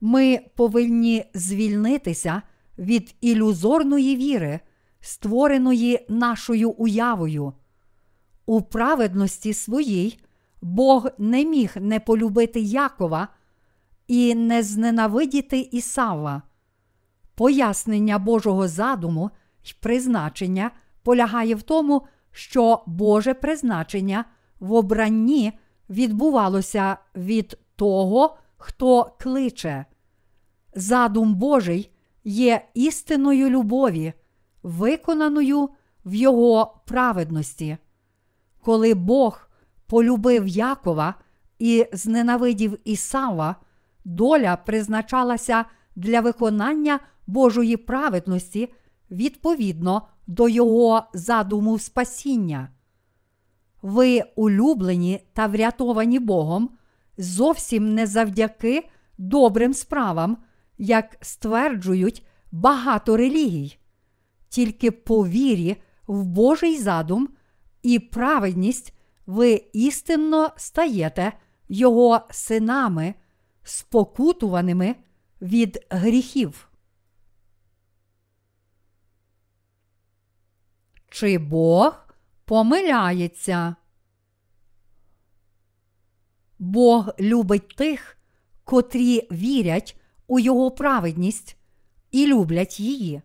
Ми 0.00 0.40
повинні 0.56 1.24
звільнитися 1.34 2.42
від 2.78 3.14
ілюзорної 3.20 4.16
віри, 4.16 4.60
створеної 5.00 6.06
нашою 6.08 6.70
уявою. 6.70 7.52
У 8.46 8.62
праведності 8.62 9.54
своїй 9.54 10.23
Бог 10.64 11.08
не 11.18 11.44
міг 11.44 11.72
не 11.80 12.00
полюбити 12.00 12.60
Якова 12.60 13.28
і 14.08 14.34
не 14.34 14.62
зненавидіти 14.62 15.58
Ісава. 15.60 16.42
Пояснення 17.34 18.18
Божого 18.18 18.68
задуму 18.68 19.30
й 19.64 19.74
призначення 19.80 20.70
полягає 21.02 21.54
в 21.54 21.62
тому, 21.62 22.06
що 22.30 22.82
Боже 22.86 23.34
призначення 23.34 24.24
в 24.60 24.72
обранні 24.72 25.52
відбувалося 25.90 26.96
від 27.16 27.58
того, 27.76 28.36
хто 28.56 29.16
кличе. 29.20 29.84
Задум 30.74 31.34
Божий 31.34 31.90
є 32.24 32.68
істинною 32.74 33.50
любові, 33.50 34.12
виконаною 34.62 35.70
в 36.04 36.14
Його 36.14 36.80
праведності. 36.86 37.76
Коли 38.62 38.94
Бог 38.94 39.43
полюбив 39.86 40.48
Якова 40.48 41.14
і 41.58 41.86
зненавидів 41.92 42.78
Ісава, 42.84 43.56
доля 44.04 44.56
призначалася 44.56 45.64
для 45.96 46.20
виконання 46.20 47.00
Божої 47.26 47.76
праведності 47.76 48.72
відповідно 49.10 50.02
до 50.26 50.48
Його 50.48 51.02
задуму 51.14 51.78
спасіння. 51.78 52.68
Ви 53.82 54.22
улюблені 54.36 55.20
та 55.32 55.46
врятовані 55.46 56.18
Богом 56.18 56.70
зовсім 57.18 57.94
не 57.94 58.06
завдяки 58.06 58.88
добрим 59.18 59.74
справам, 59.74 60.38
як 60.78 61.16
стверджують 61.20 62.26
багато 62.52 63.16
релігій, 63.16 63.78
тільки 64.48 64.90
по 64.90 65.26
вірі 65.26 65.76
в 66.06 66.24
Божий 66.24 66.78
задум 66.78 67.28
і 67.82 67.98
праведність 67.98 68.94
ви 69.26 69.66
істинно 69.72 70.50
стаєте 70.56 71.32
Його 71.68 72.20
синами, 72.30 73.14
спокутуваними 73.62 74.96
від 75.42 75.86
гріхів. 75.90 76.68
Чи 81.10 81.38
Бог 81.38 82.08
помиляється? 82.44 83.76
Бог 86.58 87.10
любить 87.20 87.68
тих, 87.68 88.18
котрі 88.64 89.28
вірять 89.32 90.00
у 90.26 90.38
Його 90.38 90.70
праведність 90.70 91.56
і 92.10 92.26
люблять 92.26 92.80
її. 92.80 93.22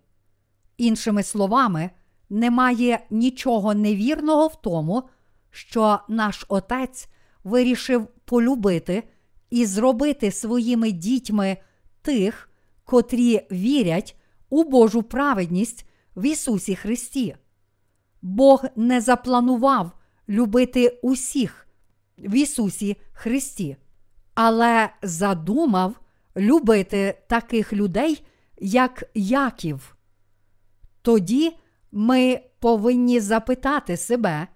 Іншими 0.77 1.23
словами, 1.23 1.89
немає 2.29 3.05
нічого 3.09 3.73
невірного 3.73 4.47
в 4.47 4.61
тому, 4.61 5.09
що 5.51 5.99
наш 6.07 6.45
Отець 6.47 7.09
вирішив 7.43 8.07
полюбити 8.25 9.03
і 9.49 9.65
зробити 9.65 10.31
своїми 10.31 10.91
дітьми 10.91 11.57
тих, 12.01 12.49
котрі 12.85 13.47
вірять 13.51 14.15
у 14.49 14.63
Божу 14.63 15.03
праведність 15.03 15.85
в 16.15 16.25
Ісусі 16.25 16.75
Христі. 16.75 17.35
Бог 18.21 18.65
не 18.75 19.01
запланував 19.01 19.91
любити 20.29 20.99
усіх 21.01 21.67
в 22.17 22.35
Ісусі 22.35 22.97
Христі, 23.11 23.77
але 24.33 24.89
задумав 25.01 25.99
любити 26.37 27.21
таких 27.29 27.73
людей, 27.73 28.23
як 28.57 29.03
Яків. 29.13 29.95
Тоді 31.01 31.55
ми 31.91 32.41
повинні 32.59 33.19
запитати 33.19 33.97
себе, 33.97 34.47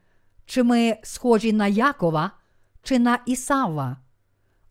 чи 0.53 0.63
ми 0.63 0.97
схожі 1.03 1.53
на 1.53 1.67
Якова 1.67 2.31
чи 2.83 2.99
на 2.99 3.19
Ісава. 3.25 3.97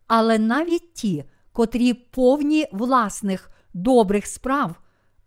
Але 0.07 0.39
навіть 0.39 0.93
ті, 0.93 1.23
котрі 1.51 1.93
повні 1.93 2.67
власних 2.71 3.51
добрих 3.73 4.27
справ 4.27 4.75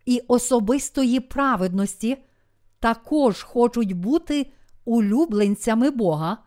і 0.05 0.23
особистої 0.29 1.21
праведності, 1.21 2.16
також 2.81 3.42
хочуть 3.42 3.92
бути 3.92 4.53
улюбленцями 4.85 5.90
Бога, 5.90 6.38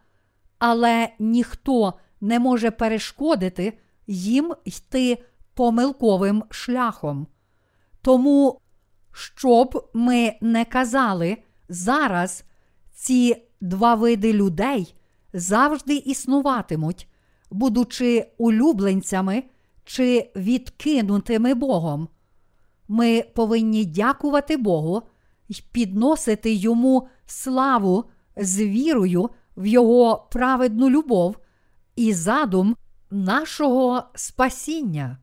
але 0.60 1.10
ніхто 1.20 1.94
не 2.22 2.40
може 2.40 2.72
перешкодити 2.72 3.80
їм 4.08 4.54
йти 4.66 5.24
помилковим 5.54 6.44
шляхом. 6.50 7.28
Тому, 8.02 8.62
щоб 9.12 9.90
ми 9.94 10.38
не 10.42 10.66
казали 10.66 11.38
зараз, 11.70 12.44
ці 12.94 13.49
два 13.62 13.96
види 13.96 14.34
людей 14.34 14.96
завжди 15.34 15.96
існуватимуть, 15.96 17.08
будучи 17.52 18.32
улюбленцями 18.38 19.44
чи 19.86 20.32
відкинутими 20.36 21.54
Богом. 21.54 22.08
Ми 22.88 23.26
повинні 23.36 23.86
дякувати 23.86 24.58
Богу 24.58 25.02
й 25.50 25.64
підносити 25.72 26.54
йому 26.54 27.08
славу 27.26 28.06
з 28.38 28.60
вірою 28.60 29.30
в 29.58 29.66
Його 29.66 30.28
праведну 30.32 30.90
любов 30.90 31.38
і 31.96 32.14
задум 32.14 32.76
нашого 33.12 34.04
спасіння. 34.16 35.18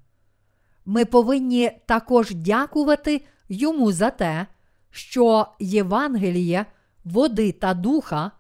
Ми 0.85 1.05
повинні 1.05 1.71
також 1.87 2.35
дякувати 2.35 3.25
йому 3.49 3.93
за 3.93 4.11
те, 4.11 4.47
що 4.91 5.47
Євангеліє, 5.61 6.67
води 7.07 7.53
та 7.53 7.75
духа, 7.75 8.31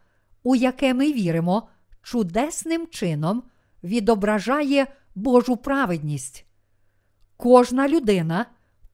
у 0.43 0.57
яке 0.57 0.95
ми 0.95 1.13
віримо, 1.13 1.69
чудесним 2.03 2.87
чином 2.87 3.43
відображає 3.85 4.87
Божу 5.15 5.57
праведність. 5.57 6.47
Кожна 7.37 7.89
людина 7.89 8.47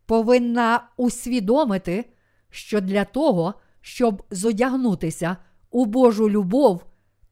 повинна 0.07 0.89
усвідомити, 0.97 2.05
що 2.51 2.81
для 2.81 3.05
того, 3.05 3.55
щоб 3.81 4.23
зодягнутися 4.31 5.37
у 5.71 5.85
Божу 5.87 6.31
любов, 6.31 6.85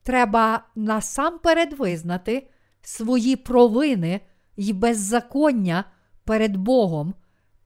треба 0.03 0.63
насамперед 0.75 1.73
визнати 1.73 2.49
свої 2.81 3.35
провини 3.35 4.21
й 4.57 4.73
беззаконня 4.73 5.83
перед 6.23 6.57
Богом 6.57 7.13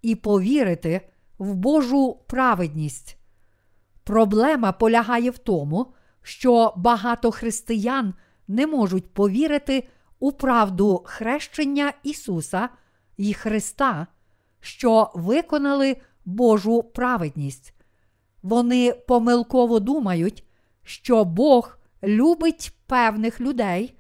і 0.02 0.16
повірити 0.16 1.02
в 1.38 1.56
Божу 1.56 2.20
праведність. 2.28 3.18
Проблема 4.06 4.72
полягає 4.72 5.30
в 5.30 5.38
тому, 5.38 5.94
що 6.22 6.74
багато 6.76 7.32
християн 7.32 8.14
не 8.48 8.68
можуть 8.68 9.14
повірити 9.14 9.88
у 10.20 10.32
правду 10.32 11.04
хрещення 11.06 11.94
Ісуса 12.04 12.70
і 13.18 13.34
Христа, 13.34 14.08
що 14.60 15.12
виконали 15.16 15.98
Божу 16.26 16.84
праведність. 16.84 17.74
Вони 18.44 18.94
помилково 18.94 19.80
думають, 19.80 20.44
що 20.84 21.26
Бог 21.26 21.78
любить 22.04 22.78
певних 22.88 23.42
людей 23.42 23.98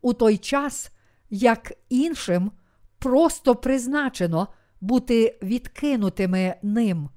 у 0.00 0.12
той 0.12 0.38
час, 0.38 0.90
як 1.30 1.72
іншим 1.88 2.52
просто 2.98 3.54
призначено 3.54 4.48
бути 4.80 5.38
відкинутими 5.42 6.54
ним. 6.62 7.08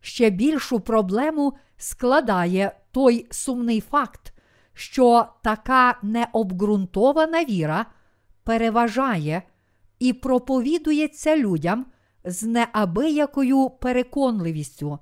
Ще 0.00 0.30
більшу 0.30 0.80
проблему 0.80 1.52
складає 1.76 2.72
той 2.90 3.26
сумний 3.30 3.80
факт, 3.80 4.32
що 4.72 5.26
така 5.42 5.98
необґрунтована 6.02 7.44
віра 7.44 7.86
переважає 8.44 9.42
і 9.98 10.12
проповідується 10.12 11.36
людям 11.36 11.86
з 12.24 12.42
неабиякою 12.42 13.70
переконливістю. 13.70 14.98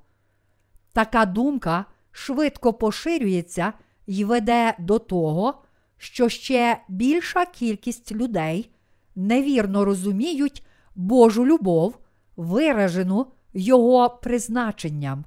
Така 0.93 1.27
думка 1.27 1.85
швидко 2.11 2.73
поширюється 2.73 3.73
і 4.07 4.25
веде 4.25 4.75
до 4.79 4.99
того, 4.99 5.63
що 5.97 6.29
ще 6.29 6.81
більша 6.89 7.47
кількість 7.47 8.13
людей 8.13 8.71
невірно 9.17 9.85
розуміють 9.85 10.65
Божу 10.95 11.47
любов, 11.47 11.99
виражену 12.37 13.27
Його 13.59 14.11
призначенням. 14.11 15.25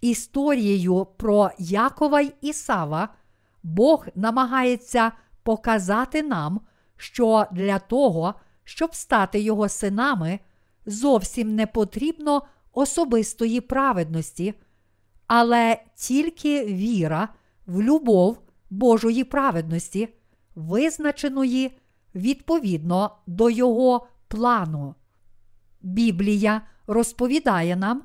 історією 0.00 1.06
про 1.16 1.50
Якова 1.58 2.20
й 2.20 2.32
Ісава, 2.40 3.08
Бог 3.62 4.06
намагається 4.14 5.12
показати 5.42 6.22
нам, 6.22 6.60
що 6.96 7.46
для 7.52 7.78
того, 7.78 8.34
щоб 8.64 8.94
стати 8.94 9.40
його 9.40 9.68
синами, 9.68 10.40
зовсім 10.86 11.54
не 11.54 11.66
потрібно 11.66 12.42
особистої 12.72 13.60
праведності, 13.60 14.54
але 15.26 15.82
тільки 15.94 16.64
віра 16.64 17.28
в 17.66 17.82
любов 17.82 18.38
Божої 18.70 19.24
праведності, 19.24 20.08
визначеної 20.54 21.78
відповідно 22.14 23.16
до 23.26 23.50
Його 23.50 24.06
плану. 24.28 24.94
Біблія 25.80 26.62
розповідає 26.86 27.76
нам, 27.76 28.02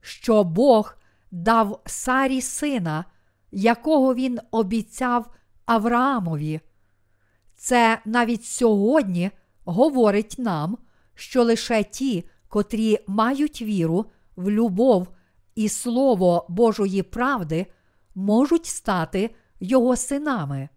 що 0.00 0.44
Бог 0.44 0.96
дав 1.30 1.82
Сарі 1.86 2.40
сина, 2.40 3.04
якого 3.50 4.14
він 4.14 4.38
обіцяв 4.50 5.30
Авраамові. 5.66 6.60
Це 7.56 7.98
навіть 8.04 8.44
сьогодні 8.44 9.30
говорить 9.64 10.34
нам, 10.38 10.78
що 11.14 11.42
лише 11.42 11.84
ті, 11.84 12.28
котрі 12.48 12.98
мають 13.06 13.62
віру 13.62 14.06
в 14.36 14.50
любов 14.50 15.08
і 15.54 15.68
слово 15.68 16.46
Божої 16.48 17.02
правди, 17.02 17.66
можуть 18.14 18.66
стати 18.66 19.34
його 19.60 19.96
синами. 19.96 20.68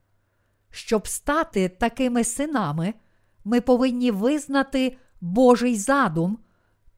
Щоб 0.71 1.07
стати 1.07 1.69
такими 1.69 2.23
синами, 2.23 2.93
ми 3.45 3.61
повинні 3.61 4.11
визнати 4.11 4.97
Божий 5.21 5.75
задум, 5.75 6.37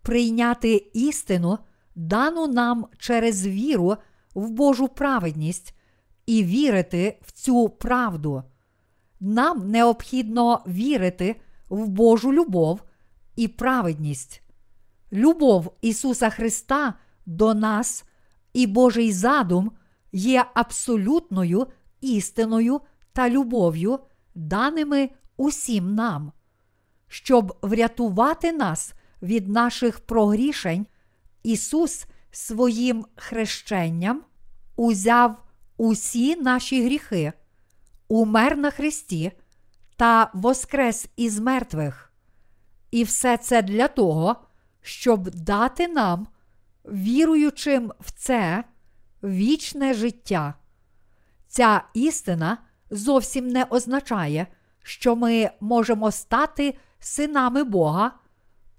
прийняти 0.02 0.76
істину, 0.94 1.58
дану 1.96 2.48
нам 2.48 2.88
через 2.98 3.48
віру 3.48 3.98
в 4.36 4.50
Божу 4.50 4.88
праведність, 4.88 5.76
і 6.26 6.44
вірити 6.44 7.20
в 7.22 7.32
цю 7.32 7.70
правду. 7.70 8.44
Нам 9.20 9.72
необхідно 9.72 10.64
вірити 10.68 11.42
в 11.70 11.88
Божу 11.88 12.34
любов 12.34 12.84
і 13.36 13.48
праведність. 13.48 14.42
Любов 15.14 15.74
Ісуса 15.82 16.30
Христа 16.30 16.94
до 17.26 17.54
нас 17.54 18.06
і 18.54 18.68
Божий 18.68 19.12
задум 19.12 19.72
є 20.12 20.46
абсолютною 20.54 21.68
істиною 22.02 22.82
та 23.14 23.30
любов'ю, 23.30 24.00
даними 24.36 25.10
усім 25.38 25.96
нам. 25.96 26.32
Щоб 27.08 27.58
врятувати 27.62 28.52
нас 28.52 28.94
від 29.22 29.50
наших 29.50 30.00
прогрішень, 30.00 30.86
Ісус 31.44 32.06
своїм 32.32 33.06
хрещенням 33.16 34.22
узяв 34.76 35.44
усі 35.78 36.36
наші 36.36 36.86
гріхи, 36.86 37.34
умер 38.08 38.58
на 38.58 38.72
Христі 38.72 39.32
та 39.96 40.32
воскрес 40.34 41.08
із 41.16 41.40
мертвих. 41.40 42.14
І 42.92 43.04
все 43.04 43.38
це 43.38 43.62
для 43.62 43.88
того, 43.88 44.36
щоб 44.82 45.30
дати 45.30 45.88
нам, 45.88 46.28
віруючим 46.86 47.92
в 48.00 48.12
це, 48.12 48.64
вічне 49.24 49.94
життя. 49.94 50.54
Ця 51.48 51.84
істина 51.94 52.58
зовсім 52.90 53.48
не 53.48 53.64
означає, 53.64 54.48
що 54.84 55.16
ми 55.16 55.50
можемо 55.60 56.12
стати 56.12 56.78
синами 57.00 57.64
Бога, 57.64 58.12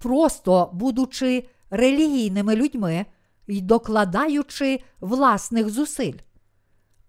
просто 0.03 0.69
будучи 0.73 1.49
релігійними 1.69 2.55
людьми 2.55 3.05
і 3.47 3.61
докладаючи 3.61 4.79
власних 4.99 5.69
зусиль. 5.69 6.17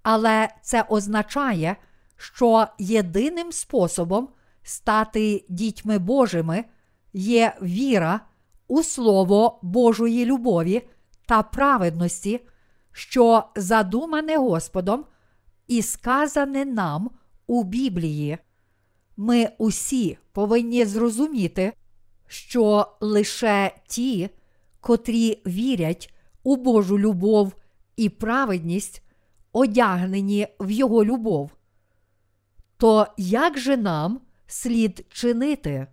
Але 0.02 0.48
це 0.62 0.82
означає, 0.88 1.76
що 2.16 2.66
єдиним 2.78 3.52
способом 3.52 4.28
стати 4.62 5.44
дітьми 5.48 5.98
Божими 5.98 6.64
є 7.12 7.56
віра 7.62 8.20
у 8.68 8.82
Слово 8.82 9.58
Божої 9.62 10.24
любові 10.24 10.88
та 11.26 11.42
праведності, 11.42 12.40
що 12.92 13.44
задумане 13.56 14.36
Господом 14.36 15.04
і 15.66 15.82
сказане 15.82 16.64
нам 16.64 17.10
у 17.46 17.64
Біблії. 17.64 18.38
Ми 19.16 19.48
усі 19.58 20.18
повинні 20.32 20.84
зрозуміти, 20.84 21.72
що 22.34 22.96
лише 23.00 23.74
ті, 23.86 24.30
котрі 24.80 25.42
вірять 25.46 26.14
у 26.42 26.56
Божу 26.56 26.98
любов 26.98 27.54
і 27.96 28.08
праведність, 28.08 29.02
одягнені 29.52 30.48
в 30.60 30.70
Його 30.70 31.04
любов. 31.04 31.50
То 32.76 33.06
як 33.16 33.58
же 33.58 33.76
нам 33.76 34.20
слід 34.46 35.06
чинити? 35.08 35.86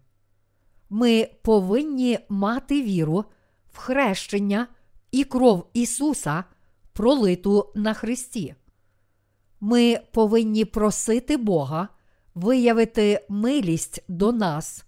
Ми 0.90 1.30
повинні 1.42 2.20
мати 2.30 2.82
віру 2.82 3.26
в 3.74 3.78
хрещення 3.78 4.68
і 5.12 5.24
кров 5.24 5.70
Ісуса, 5.74 6.44
пролиту 6.94 7.72
на 7.76 7.94
Христі. 7.94 8.56
Ми 9.60 10.00
повинні 10.12 10.66
просити 10.66 11.38
Бога 11.38 11.88
виявити 12.36 13.26
милість 13.30 14.04
до 14.08 14.32
нас. 14.32 14.86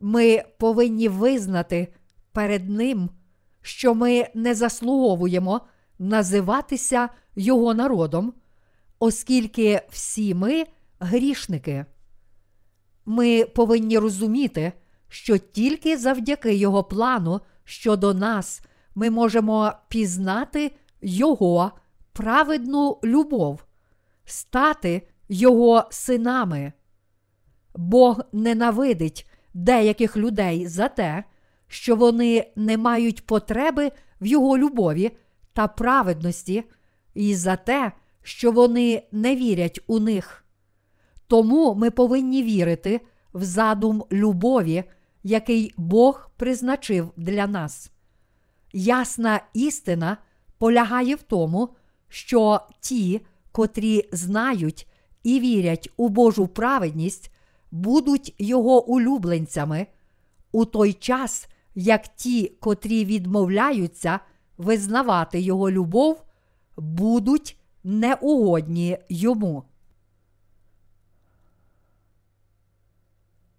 Ми 0.00 0.44
повинні 0.58 1.08
визнати 1.08 1.88
перед 2.32 2.70
Ним, 2.70 3.10
що 3.62 3.94
ми 3.94 4.28
не 4.34 4.54
заслуговуємо 4.54 5.60
називатися 5.98 7.08
Його 7.36 7.74
народом, 7.74 8.32
оскільки 8.98 9.80
всі 9.90 10.34
ми 10.34 10.64
грішники. 11.00 11.86
Ми 13.04 13.44
повинні 13.44 13.98
розуміти, 13.98 14.72
що 15.08 15.38
тільки 15.38 15.96
завдяки 15.96 16.54
Його 16.54 16.84
плану 16.84 17.40
щодо 17.64 18.14
нас 18.14 18.62
ми 18.94 19.10
можемо 19.10 19.72
пізнати 19.88 20.72
Його 21.02 21.72
праведну 22.12 22.98
любов, 23.04 23.64
стати 24.24 25.08
Його 25.28 25.84
синами. 25.90 26.72
Бог 27.74 28.20
ненавидить 28.32 29.30
деяких 29.56 30.16
людей 30.16 30.66
за 30.66 30.88
те, 30.88 31.24
що 31.68 31.96
вони 31.96 32.52
не 32.56 32.76
мають 32.76 33.26
потреби 33.26 33.92
в 34.20 34.26
Його 34.26 34.58
любові 34.58 35.16
та 35.52 35.68
праведності, 35.68 36.64
і 37.14 37.34
за 37.34 37.56
те, 37.56 37.92
що 38.22 38.52
вони 38.52 39.02
не 39.12 39.36
вірять 39.36 39.80
у 39.86 39.98
них. 39.98 40.44
Тому 41.26 41.74
ми 41.74 41.90
повинні 41.90 42.42
вірити 42.42 43.00
в 43.34 43.44
задум 43.44 44.04
любові, 44.12 44.84
який 45.22 45.74
Бог 45.76 46.30
призначив 46.36 47.12
для 47.16 47.46
нас. 47.46 47.90
Ясна 48.72 49.40
істина 49.54 50.16
полягає 50.58 51.14
в 51.14 51.22
тому, 51.22 51.68
що 52.08 52.60
ті, 52.80 53.20
котрі 53.52 54.08
знають 54.12 54.88
і 55.22 55.40
вірять 55.40 55.90
у 55.96 56.08
Божу 56.08 56.46
праведність, 56.48 57.32
будуть 57.76 58.34
його 58.38 58.84
улюбленцями, 58.86 59.86
у 60.52 60.64
той 60.64 60.92
час, 60.92 61.48
як 61.74 62.08
ті, 62.08 62.48
котрі 62.60 63.04
відмовляються 63.04 64.20
визнавати 64.58 65.40
його 65.40 65.70
любов, 65.70 66.24
будуть 66.76 67.56
неугодні 67.84 68.98
йому. 69.08 69.62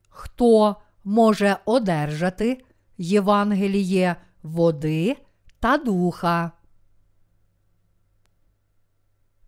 Хто 0.10 0.75
може 1.03 1.58
одержати 1.65 2.63
Євангеліє 2.97 4.15
води 4.43 5.17
та 5.60 5.77
духа? 5.77 6.51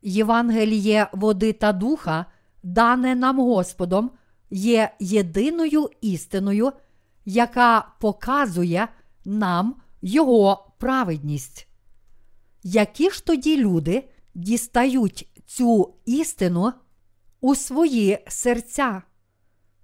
Євангеліє 0.02 1.10
води 1.14 1.54
та 1.54 1.74
духа, 1.74 2.26
дане 2.64 3.16
нам 3.16 3.40
Господом, 3.40 4.12
є 4.50 4.92
єдиною 5.00 5.90
істиною, 6.02 6.72
яка 7.26 7.88
показує 8.00 8.88
нам 9.26 9.76
Його 10.02 10.74
праведність. 10.78 11.68
Які 12.64 13.10
ж 13.10 13.26
тоді 13.26 13.58
люди 13.58 14.10
дістають 14.36 15.42
цю 15.46 15.94
істину 16.06 16.74
у 17.42 17.56
свої 17.56 18.20
серця? 18.28 19.02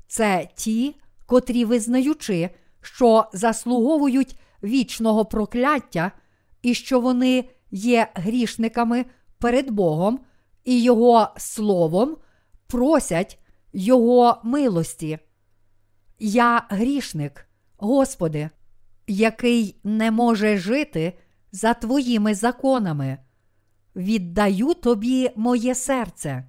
Це 0.08 0.50
ті, 0.56 0.96
котрі 1.26 1.66
визнаючи, 1.66 2.50
що 2.82 3.26
заслуговують 3.34 4.40
вічного 4.64 5.26
прокляття 5.26 6.12
і 6.62 6.74
що 6.74 7.00
вони 7.00 7.50
є 7.72 8.08
грішниками 8.14 9.06
перед 9.38 9.70
Богом 9.70 10.20
і 10.64 10.84
Його 10.84 11.28
Словом, 11.38 12.18
просять 12.68 13.40
Його 13.78 14.38
милості. 14.44 15.20
Я 16.20 16.66
грішник, 16.70 17.48
Господи, 17.78 18.50
який 19.08 19.80
не 19.84 20.12
може 20.12 20.58
жити 20.58 21.14
за 21.52 21.74
твоїми 21.74 22.36
законами. 22.36 23.18
Віддаю 23.96 24.74
тобі 24.74 25.32
моє 25.36 25.76
серце. 25.76 26.46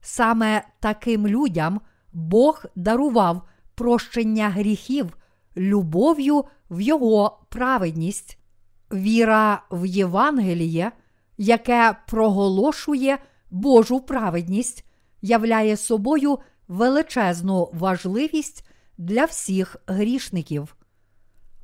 Саме 0.00 0.62
таким 0.80 1.26
людям 1.26 1.80
Бог 2.12 2.64
дарував 2.76 3.42
прощення 3.74 4.48
гріхів 4.48 5.16
любов'ю 5.56 6.44
в 6.70 6.80
Його 6.80 7.40
праведність, 7.48 8.38
віра 8.92 9.62
в 9.70 9.86
Євангеліє, 9.86 10.92
яке 11.38 11.96
проголошує 12.06 13.18
Божу 13.50 14.00
праведність, 14.00 14.84
являє 15.22 15.76
собою 15.76 16.38
величезну 16.68 17.70
важливість 17.72 18.66
для 18.98 19.24
всіх 19.24 19.76
грішників. 19.86 20.76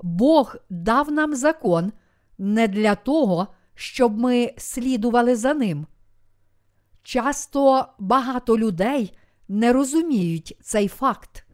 Бог 0.03 0.57
дав 0.71 1.13
нам 1.13 1.35
закон 1.37 1.93
не 2.39 2.69
для 2.69 2.95
того, 2.95 3.49
щоб 3.75 4.19
ми 4.19 4.55
слідували 4.57 5.37
за 5.37 5.55
ним. 5.55 5.87
Часто 7.03 7.87
багато 7.99 8.59
людей 8.59 9.19
не 9.49 9.73
розуміють 9.73 10.59
цей 10.63 10.89
факт. 10.89 11.47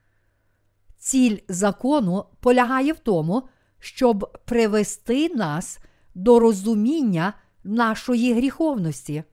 Ціль 0.98 1.38
закону 1.48 2.24
полягає 2.40 2.92
в 2.92 2.98
тому, 2.98 3.42
щоб 3.78 4.38
привести 4.44 5.28
нас 5.28 5.78
до 6.14 6.38
розуміння 6.38 7.34
нашої 7.64 8.34
гріховності. 8.34 9.24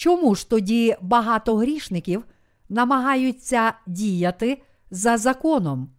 Чому 0.00 0.34
ж 0.34 0.50
тоді 0.50 0.96
багато 1.00 1.56
грішників 1.56 2.24
намагаються 2.68 3.72
діяти 3.86 4.62
за 4.90 5.18
законом? 5.18 5.90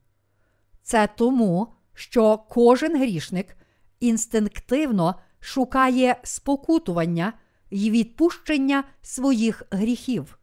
Це 0.83 1.09
тому, 1.17 1.67
що 1.93 2.37
кожен 2.37 2.97
грішник 2.97 3.57
інстинктивно 3.99 5.15
шукає 5.39 6.15
спокутування 6.23 7.33
і 7.69 7.91
відпущення 7.91 8.83
своїх 9.01 9.63
гріхів. 9.71 10.39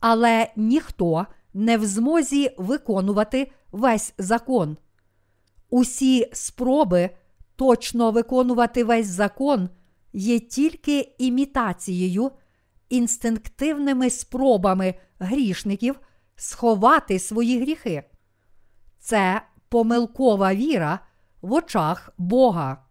Але 0.00 0.52
ніхто 0.56 1.26
не 1.54 1.78
в 1.78 1.84
змозі 1.84 2.50
виконувати 2.58 3.52
весь 3.72 4.14
закон. 4.18 4.76
Усі 5.70 6.30
спроби 6.32 7.10
точно 7.56 8.10
виконувати 8.10 8.84
весь 8.84 9.06
закон 9.06 9.68
є 10.12 10.40
тільки 10.40 11.14
імітацією, 11.18 12.30
інстинктивними 12.92 14.10
спробами 14.10 14.94
грішників 15.18 16.00
сховати 16.36 17.18
свої 17.18 17.60
гріхи. 17.60 18.02
Це 18.98 19.42
помилкова 19.68 20.54
віра 20.54 20.98
в 21.42 21.52
очах 21.52 22.10
Бога. 22.18 22.84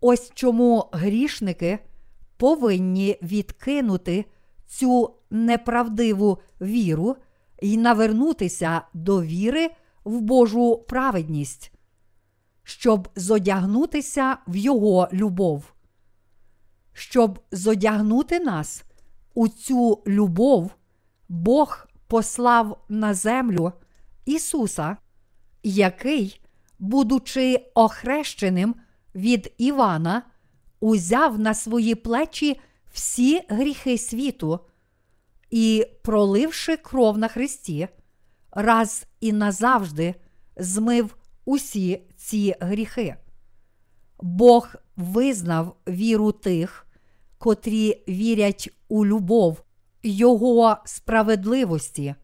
Ось 0.00 0.30
чому 0.34 0.88
грішники 0.92 1.78
повинні 2.36 3.18
відкинути 3.22 4.24
цю 4.66 5.14
неправдиву 5.30 6.38
віру 6.60 7.16
і 7.62 7.76
навернутися 7.76 8.82
до 8.94 9.22
віри 9.22 9.70
в 10.04 10.20
Божу 10.20 10.84
праведність, 10.88 11.72
щоб 12.62 13.08
зодягнутися 13.16 14.36
в 14.46 14.56
Його 14.56 15.08
любов. 15.12 15.72
Щоб 16.92 17.38
зодягнути 17.50 18.40
нас 18.40 18.85
у 19.36 19.48
цю 19.48 20.02
любов, 20.06 20.70
Бог 21.28 21.88
послав 22.06 22.84
на 22.88 23.14
землю 23.14 23.72
Ісуса, 24.24 24.96
який, 25.62 26.40
будучи 26.78 27.70
охрещеним 27.74 28.74
від 29.14 29.54
Івана, 29.58 30.22
узяв 30.80 31.38
на 31.38 31.54
свої 31.54 31.94
плечі 31.94 32.60
всі 32.92 33.42
гріхи 33.48 33.98
світу 33.98 34.60
і, 35.50 35.86
проливши 36.02 36.76
кров 36.76 37.18
на 37.18 37.28
Христі, 37.28 37.88
раз 38.50 39.06
і 39.20 39.32
назавжди 39.32 40.14
змив 40.56 41.16
усі 41.44 42.02
ці 42.16 42.54
гріхи. 42.60 43.16
Бог 44.20 44.74
визнав 44.96 45.76
віру 45.88 46.32
тих, 46.32 46.85
котрі 47.46 48.02
вірять 48.08 48.68
у 48.88 49.06
любов 49.06 49.62
Його 50.02 50.76
справедливості. 50.84 52.14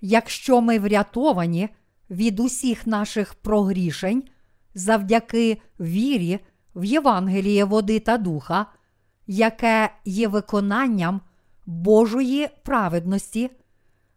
Якщо 0.00 0.60
ми 0.60 0.78
врятовані 0.78 1.68
від 2.10 2.40
усіх 2.40 2.86
наших 2.86 3.34
прогрішень 3.34 4.24
завдяки 4.74 5.60
вірі 5.80 6.38
в 6.74 6.84
Євангеліє 6.84 7.64
води 7.64 7.98
та 7.98 8.18
духа, 8.18 8.66
яке 9.26 9.90
є 10.04 10.28
виконанням 10.28 11.20
Божої 11.66 12.48
праведності, 12.62 13.50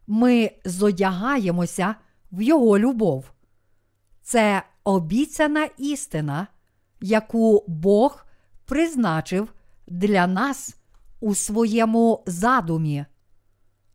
ми 0.08 0.52
зодягаємося 0.66 1.96
в 2.32 2.42
Його 2.42 2.80
любов. 2.80 3.32
Це 4.22 4.64
обіцяна 4.84 5.68
істина, 5.78 6.48
яку 7.02 7.64
Бог 7.68 8.26
призначив 8.66 9.54
для 9.90 10.28
нас 10.28 10.76
у 11.20 11.36
своєму 11.36 12.24
задумі. 12.26 13.06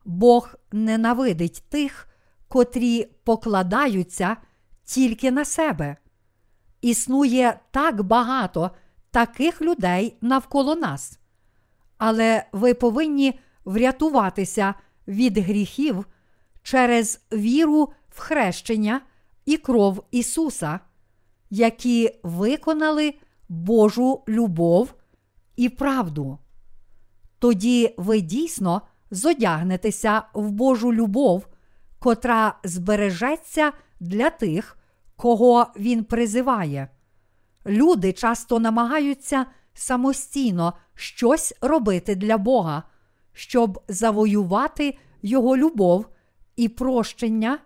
Бог 0.05 0.55
ненавидить 0.73 1.65
тих, 1.69 2.09
котрі 2.49 3.05
покладаються 3.25 4.37
тільки 4.85 5.31
на 5.31 5.45
себе. 5.45 5.97
Існує 6.81 7.61
так 7.71 8.03
багато 8.03 8.71
таких 9.11 9.63
людей 9.63 10.17
навколо 10.21 10.77
нас. 10.77 11.19
Але 11.99 12.45
ви 12.53 12.75
повинні 12.75 13.41
врятуватися 13.65 14.75
від 15.09 15.39
гріхів 15.39 16.07
через 16.63 17.21
віру 17.33 17.93
в 18.09 18.19
хрещення 18.19 19.01
і 19.47 19.57
кров 19.57 20.05
Ісуса, 20.11 20.81
які 21.51 22.21
виконали 22.23 23.15
Божу 23.49 24.25
любов 24.29 24.95
і 25.57 25.69
правду. 25.69 26.38
Тоді 27.38 27.95
ви 27.97 28.21
дійсно 28.21 28.83
зодягнетеся 29.11 30.23
в 30.35 30.51
Божу 30.51 30.93
любов, 30.93 31.47
котра 31.99 32.59
збережеться 32.64 33.73
для 34.01 34.31
тих, 34.31 34.79
кого 35.17 35.67
Він 35.77 36.05
призиває. 36.05 36.88
Люди 37.67 38.12
часто 38.12 38.61
намагаються 38.61 39.47
самостійно 39.75 40.73
щось 40.95 41.55
робити 41.61 42.14
для 42.14 42.38
Бога, 42.38 42.83
щоб 43.33 43.83
завоювати 43.88 44.99
Його 45.23 45.57
любов 45.57 46.07
і 46.57 46.69
прощення, 46.69 47.59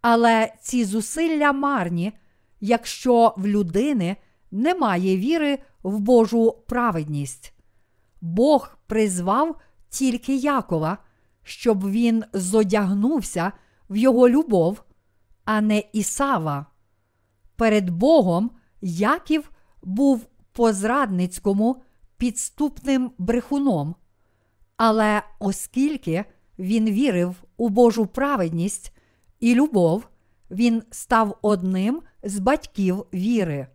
але 0.00 0.52
ці 0.60 0.84
зусилля 0.84 1.52
марні, 1.52 2.12
якщо 2.60 3.34
в 3.36 3.46
людини 3.46 4.16
немає 4.50 5.16
віри 5.16 5.58
в 5.86 6.00
Божу 6.00 6.56
праведність. 6.66 7.54
Бог 8.20 8.78
призвав 8.86 9.56
тільки 9.88 10.36
Якова, 10.36 10.98
щоб 11.42 11.90
він 11.90 12.24
зодягнувся 12.32 13.52
в 13.90 13.96
його 13.96 14.28
любов, 14.28 14.82
а 15.44 15.60
не 15.60 15.82
Ісава. 15.92 16.66
Перед 17.56 17.90
Богом 17.90 18.50
Яків 18.80 19.50
був 19.82 20.26
по 20.52 20.72
зрадницькому 20.72 21.82
підступним 22.16 23.12
брехуном. 23.18 23.94
Але 24.76 25.22
оскільки 25.38 26.24
він 26.58 26.90
вірив 26.90 27.34
у 27.56 27.68
Божу 27.68 28.06
праведність 28.06 28.92
і 29.40 29.54
любов, 29.54 30.08
він 30.50 30.82
став 30.90 31.38
одним 31.42 32.02
з 32.22 32.38
батьків 32.38 33.06
віри. 33.14 33.68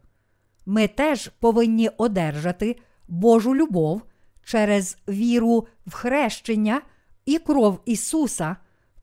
Ми 0.66 0.88
теж 0.88 1.28
повинні 1.40 1.90
одержати 1.90 2.76
Божу 3.08 3.56
любов 3.56 4.02
через 4.44 4.98
віру 5.08 5.68
в 5.88 5.94
хрещення 5.94 6.82
і 7.26 7.40
кров 7.40 7.80
Ісуса, 7.86 8.56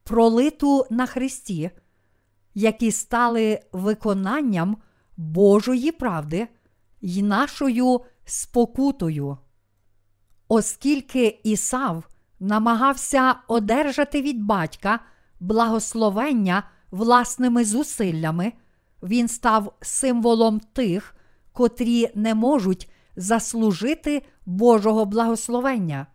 пролиту 0.04 0.86
на 0.90 1.06
Христі, 1.06 1.70
які 2.54 2.92
стали 2.92 3.60
виконанням 3.72 4.76
Божої 5.16 5.92
правди 5.92 6.48
й 7.00 7.22
нашою 7.22 8.00
спокутою. 8.24 9.38
Оскільки 10.48 11.40
Ісав 11.44 12.08
намагався 12.40 13.34
одержати 13.48 14.22
від 14.22 14.42
батька 14.42 15.00
благословення 15.40 16.62
власними 16.90 17.64
зусиллями, 17.64 18.52
він 19.02 19.28
став 19.28 19.72
символом 19.80 20.60
тих, 20.60 21.14
котрі 21.58 22.10
не 22.14 22.34
можуть 22.34 22.90
заслужити 23.16 24.22
Божого 24.46 25.04
благословення. 25.04 26.06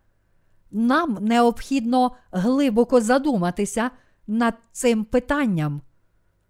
Нам 0.72 1.18
необхідно 1.22 2.12
глибоко 2.32 3.02
задуматися 3.02 3.92
над 4.28 4.54
цим 4.72 5.06
питанням. 5.06 5.82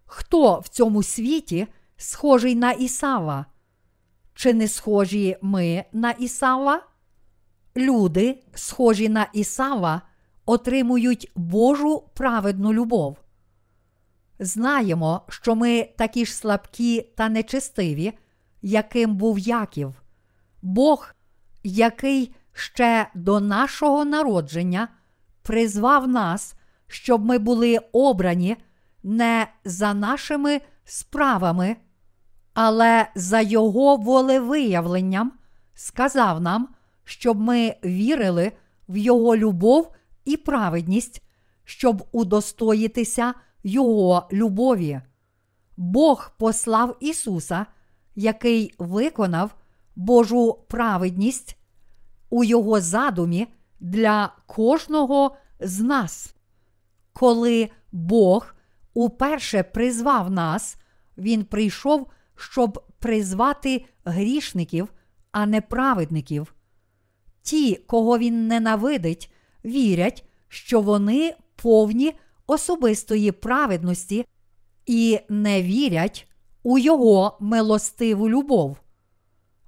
Хто 0.04 0.58
в 0.58 0.68
цьому 0.68 1.02
світі 1.02 1.66
схожий 1.96 2.54
на 2.54 2.72
Ісава? 2.72 3.46
Чи 4.34 4.54
не 4.54 4.68
схожі 4.68 5.36
ми 5.42 5.84
на 5.92 6.10
Ісава? 6.10 6.82
Люди, 7.76 8.42
схожі 8.54 9.08
на 9.08 9.26
Ісава, 9.32 10.02
отримують 10.46 11.32
Божу 11.34 12.02
праведну 12.14 12.72
любов. 12.72 13.16
Знаємо, 14.38 15.22
що 15.28 15.54
ми 15.54 15.88
такі 15.96 16.26
ж 16.26 16.34
слабкі 16.34 17.10
та 17.16 17.28
нечестиві, 17.28 18.12
яким 18.64 19.16
був 19.16 19.38
Яків. 19.38 20.02
Бог, 20.62 21.14
який 21.64 22.34
ще 22.52 23.10
до 23.14 23.40
нашого 23.40 24.04
народження 24.04 24.88
призвав 25.42 26.08
нас, 26.08 26.54
щоб 26.86 27.24
ми 27.24 27.38
були 27.38 27.78
обрані 27.92 28.56
не 29.02 29.46
за 29.64 29.94
нашими 29.94 30.60
справами, 30.84 31.76
але 32.54 33.06
за 33.14 33.40
Його 33.40 33.96
волевиявленням, 33.96 35.32
сказав 35.74 36.40
нам, 36.40 36.68
щоб 37.04 37.40
ми 37.40 37.76
вірили 37.84 38.52
в 38.88 38.96
Його 38.96 39.36
любов 39.36 39.92
і 40.24 40.36
праведність, 40.36 41.22
щоб 41.64 42.08
удостоїтися 42.12 43.34
Його 43.64 44.28
любові. 44.32 45.00
Бог 45.76 46.30
послав 46.38 46.96
Ісуса, 47.00 47.66
який 48.14 48.74
виконав 48.78 49.54
Божу 49.96 50.58
праведність 50.68 51.56
у 52.30 52.44
Його 52.44 52.80
задумі 52.80 53.46
для 53.80 54.32
кожного 54.46 55.36
з 55.60 55.80
нас. 55.80 56.34
Коли 57.12 57.70
Бог 57.92 58.54
уперше 58.94 59.62
призвав 59.62 60.30
нас, 60.30 60.76
Він 61.18 61.44
прийшов, 61.44 62.06
щоб 62.36 62.84
призвати 62.98 63.84
грішників, 64.04 64.92
а 65.32 65.46
не 65.46 65.60
праведників. 65.60 66.54
Ті, 67.42 67.74
кого 67.74 68.18
він 68.18 68.46
ненавидить, 68.48 69.32
вірять, 69.64 70.24
що 70.48 70.80
вони 70.80 71.34
повні 71.56 72.12
особистої 72.46 73.32
праведності 73.32 74.26
і 74.86 75.20
не 75.28 75.62
вірять 75.62 76.28
у 76.64 76.78
Його 76.78 77.36
милостиву 77.40 78.28
любов. 78.28 78.76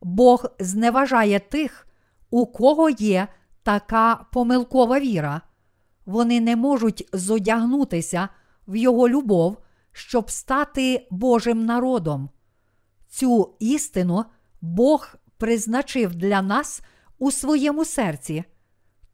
Бог 0.02 0.46
зневажає 0.58 1.40
тих, 1.40 1.86
у 2.30 2.46
кого 2.46 2.90
є 2.90 3.28
така 3.62 4.26
помилкова 4.32 5.00
віра. 5.00 5.40
Вони 6.06 6.40
не 6.40 6.56
можуть 6.56 7.08
зодягнутися 7.12 8.28
в 8.68 8.76
Його 8.76 9.08
любов, 9.08 9.56
щоб 9.92 10.30
стати 10.30 11.06
Божим 11.10 11.64
народом. 11.64 12.30
Цю 13.08 13.54
істину 13.58 14.24
Бог 14.60 15.14
призначив 15.36 16.14
для 16.14 16.42
нас 16.42 16.82
у 17.18 17.30
своєму 17.30 17.84
серці. 17.84 18.44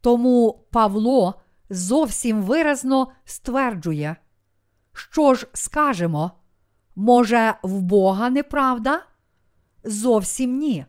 Тому 0.00 0.66
Павло 0.70 1.34
зовсім 1.70 2.42
виразно 2.42 3.12
стверджує, 3.24 4.16
що 4.92 5.34
ж 5.34 5.46
скажемо, 5.52 6.41
може, 6.97 7.55
в 7.62 7.80
Бога 7.80 8.30
неправда? 8.30 9.07
Зовсім 9.84 10.59
ні. 10.59 10.86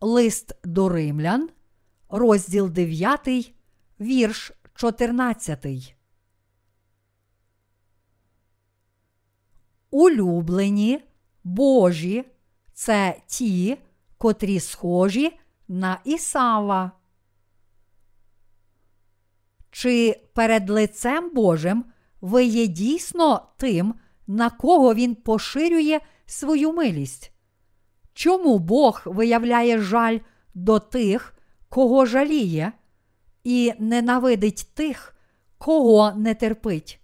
Лист 0.00 0.56
до 0.64 0.88
римлян, 0.88 1.48
розділ 2.08 2.70
9, 2.70 3.54
вірш 4.00 4.52
14. 4.74 5.94
Улюблені 9.90 11.00
Божі 11.44 12.24
це 12.72 13.20
ті, 13.26 13.78
котрі 14.18 14.60
схожі 14.60 15.38
на 15.68 16.00
Ісава. 16.04 16.92
Чи 19.70 20.20
перед 20.34 20.70
лицем 20.70 21.30
Божим 21.34 21.84
ви 22.20 22.44
є 22.44 22.66
дійсно 22.66 23.48
тим, 23.56 23.94
на 24.26 24.50
кого 24.50 24.94
Він 24.94 25.14
поширює 25.14 26.00
свою 26.26 26.72
милість? 26.72 27.32
Чому 28.14 28.58
Бог 28.58 29.02
виявляє 29.04 29.78
жаль 29.78 30.18
до 30.54 30.78
тих, 30.78 31.34
кого 31.68 32.06
жаліє, 32.06 32.72
і 33.44 33.72
ненавидить 33.78 34.68
тих, 34.74 35.16
кого 35.58 36.12
не 36.12 36.34
терпить? 36.34 37.00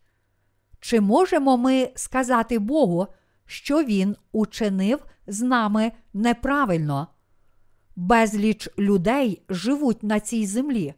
Чи 0.81 1.01
можемо 1.01 1.57
ми 1.57 1.91
сказати 1.95 2.59
Богу, 2.59 3.07
що 3.47 3.85
Він 3.85 4.17
учинив 4.33 5.07
з 5.27 5.41
нами 5.43 5.93
неправильно? 6.13 7.09
Безліч 7.97 8.69
людей 8.79 9.43
живуть 9.49 10.03
на 10.03 10.21
цій 10.21 10.47
землі. 10.47 10.95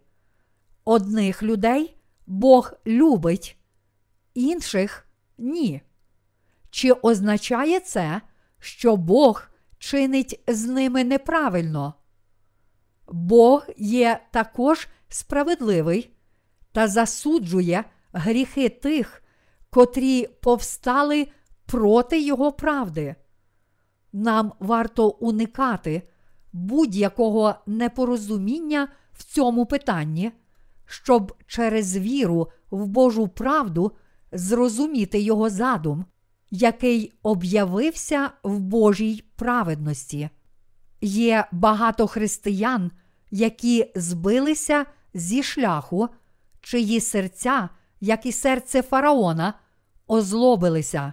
Одних 0.84 1.42
людей 1.42 1.96
Бог 2.26 2.72
любить, 2.86 3.56
інших 4.34 5.06
ні. 5.38 5.82
Чи 6.72 6.92
означає 6.92 7.80
це, 7.80 8.20
що 8.58 8.96
Бог 8.96 9.48
чинить 9.78 10.40
з 10.48 10.66
ними 10.66 11.04
неправильно? 11.04 11.94
Бог 13.08 13.66
є 13.76 14.20
також 14.30 14.88
справедливий 15.08 16.10
та 16.72 16.88
засуджує 16.88 17.84
гріхи 18.12 18.68
тих, 18.68 19.22
котрі 19.70 20.26
повстали 20.26 21.28
проти 21.66 22.20
Його 22.20 22.52
правди. 22.52 23.14
Нам 24.12 24.52
варто 24.60 25.08
уникати 25.08 26.02
будь-якого 26.52 27.54
непорозуміння 27.66 28.88
в 29.12 29.24
цьому 29.24 29.66
питанні, 29.66 30.32
щоб 30.86 31.36
через 31.46 31.96
віру 31.96 32.48
в 32.70 32.86
Божу 32.86 33.28
правду 33.28 33.92
зрозуміти 34.32 35.20
Його 35.20 35.50
задум, 35.50 36.04
який 36.54 37.12
об'явився 37.22 38.30
в 38.42 38.58
Божій 38.58 39.24
праведності. 39.36 40.30
Є 41.00 41.46
багато 41.52 42.06
християн, 42.06 42.90
які 43.30 43.92
збилися 43.94 44.86
зі 45.14 45.42
шляху, 45.42 46.08
чиї 46.60 47.00
серця, 47.00 47.68
як 48.00 48.26
і 48.26 48.32
серце 48.32 48.82
фараона, 48.82 49.54
озлобилися. 50.06 51.12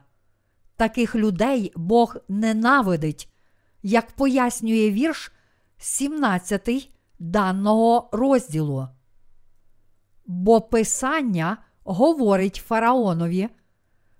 Таких 0.75 1.15
людей 1.15 1.71
Бог 1.75 2.15
ненавидить, 2.27 3.33
як 3.83 4.11
пояснює 4.11 4.91
вірш 4.91 5.31
17 5.77 6.89
даного 7.19 8.09
розділу. 8.11 8.87
Бо 10.25 10.61
Писання 10.61 11.57
говорить 11.83 12.63
фараонові, 12.67 13.49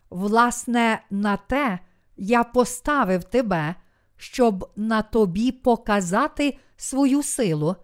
власне, 0.10 1.02
на 1.10 1.38
те 1.38 1.80
я 2.18 2.44
поставив 2.44 3.24
тебе, 3.24 3.76
щоб 4.18 4.72
на 4.76 5.02
тобі 5.02 5.52
показати 5.52 6.58
свою 6.78 7.24
силу, 7.24 7.76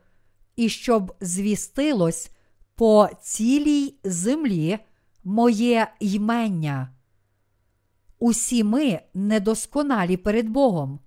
і 0.56 0.70
щоб 0.70 1.16
звістилось 1.22 2.32
по 2.76 3.10
цілій 3.22 3.96
землі 4.04 4.80
моє 5.24 5.88
ймення. 6.00 6.90
Усі 8.20 8.64
ми 8.64 9.00
недосконалі 9.14 10.18
перед 10.18 10.50
Богом. 10.50 11.00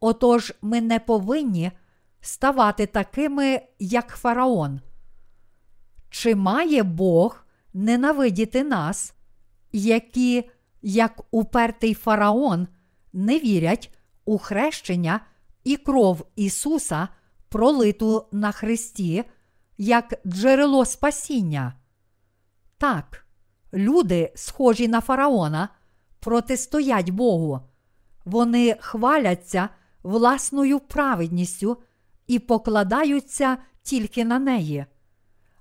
Отож 0.00 0.52
ми 0.62 0.80
не 0.80 1.00
повинні 1.00 1.72
ставати 2.20 2.86
такими, 2.86 3.60
як 3.78 4.08
фараон. 4.08 4.80
Чи 6.10 6.34
має 6.34 6.82
Бог 6.82 7.44
ненавидіти 7.74 8.64
нас, 8.64 9.14
які, 9.72 10.50
як 10.82 11.20
упертий 11.30 11.94
фараон, 11.94 12.68
не 13.12 13.38
вірять 13.38 13.94
у 14.24 14.38
хрещення 14.38 15.20
і 15.64 15.76
кров 15.76 16.26
Ісуса, 16.36 17.08
пролиту 17.48 18.26
на 18.32 18.52
Христі, 18.52 19.24
як 19.78 20.14
джерело 20.26 20.84
спасіння? 20.84 21.74
Так, 22.78 23.26
люди, 23.72 24.32
схожі 24.34 24.88
на 24.88 25.00
фараона, 25.00 25.68
протистоять 26.20 27.10
Богу. 27.10 27.60
Вони 28.24 28.76
хваляться 28.80 29.68
власною 30.02 30.80
праведністю 30.80 31.82
і 32.26 32.38
покладаються 32.38 33.56
тільки 33.82 34.24
на 34.24 34.38
неї. 34.38 34.86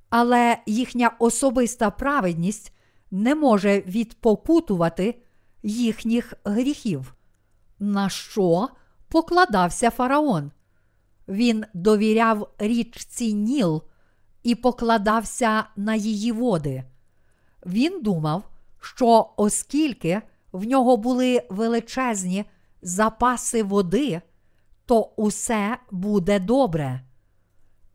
Але 0.09 0.57
їхня 0.65 1.11
особиста 1.19 1.91
праведність 1.91 2.76
не 3.11 3.35
може 3.35 3.79
відпокутувати 3.79 5.21
їхніх 5.63 6.33
гріхів. 6.43 7.15
На 7.79 8.09
що 8.09 8.69
покладався 9.07 9.89
фараон? 9.89 10.51
Він 11.27 11.65
довіряв 11.73 12.49
річці 12.57 13.33
Ніл 13.33 13.83
і 14.43 14.55
покладався 14.55 15.63
на 15.75 15.95
її 15.95 16.31
води. 16.31 16.83
Він 17.65 18.01
думав, 18.01 18.43
що 18.81 19.29
оскільки 19.37 20.21
в 20.51 20.63
нього 20.63 20.97
були 20.97 21.43
величезні 21.49 22.45
запаси 22.81 23.63
води, 23.63 24.21
то 24.85 25.01
усе 25.01 25.77
буде 25.91 26.39
добре. 26.39 27.01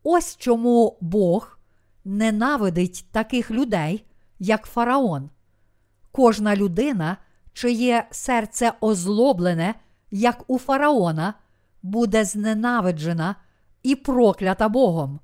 Ось 0.02 0.36
чому 0.36 0.98
Бог 1.00 1.58
ненавидить 2.04 3.06
таких 3.12 3.50
людей, 3.50 4.04
як 4.42 4.66
фараон. 4.66 5.30
Кожна 6.12 6.56
людина, 6.56 7.16
чиє 7.52 8.06
серце 8.10 8.72
озлоблене, 8.80 9.74
як 10.10 10.44
у 10.46 10.58
фараона, 10.58 11.34
буде 11.82 12.24
зненавиджена 12.24 13.36
і 13.82 13.94
проклята 13.94 14.68
Богом. 14.68 15.20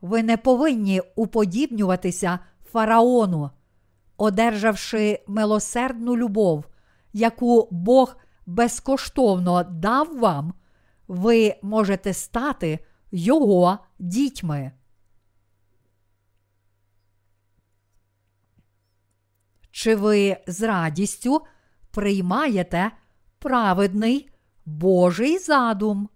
Ви 0.00 0.22
не 0.22 0.36
повинні 0.36 1.02
уподібнюватися 1.16 2.38
фараону, 2.72 3.50
одержавши 4.16 5.24
милосердну 5.26 6.16
любов, 6.16 6.64
яку 7.12 7.68
Бог 7.70 8.16
безкоштовно 8.46 9.62
дав 9.62 10.18
вам, 10.18 10.54
ви 11.08 11.54
можете 11.62 12.12
стати 12.12 12.78
Його 13.12 13.78
дітьми. 13.98 14.72
Чи 19.70 19.94
ви 19.94 20.36
з 20.46 20.62
радістю 20.62 21.46
приймаєте 21.90 22.90
праведний 23.38 24.30
Божий 24.66 25.38
задум? 25.38 26.08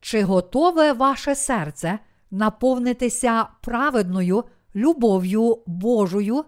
Чи 0.00 0.22
готове 0.22 0.92
ваше 0.92 1.34
серце 1.34 1.98
наповнитися 2.30 3.46
праведною 3.60 4.44
любов'ю 4.74 5.62
Божою, 5.66 6.44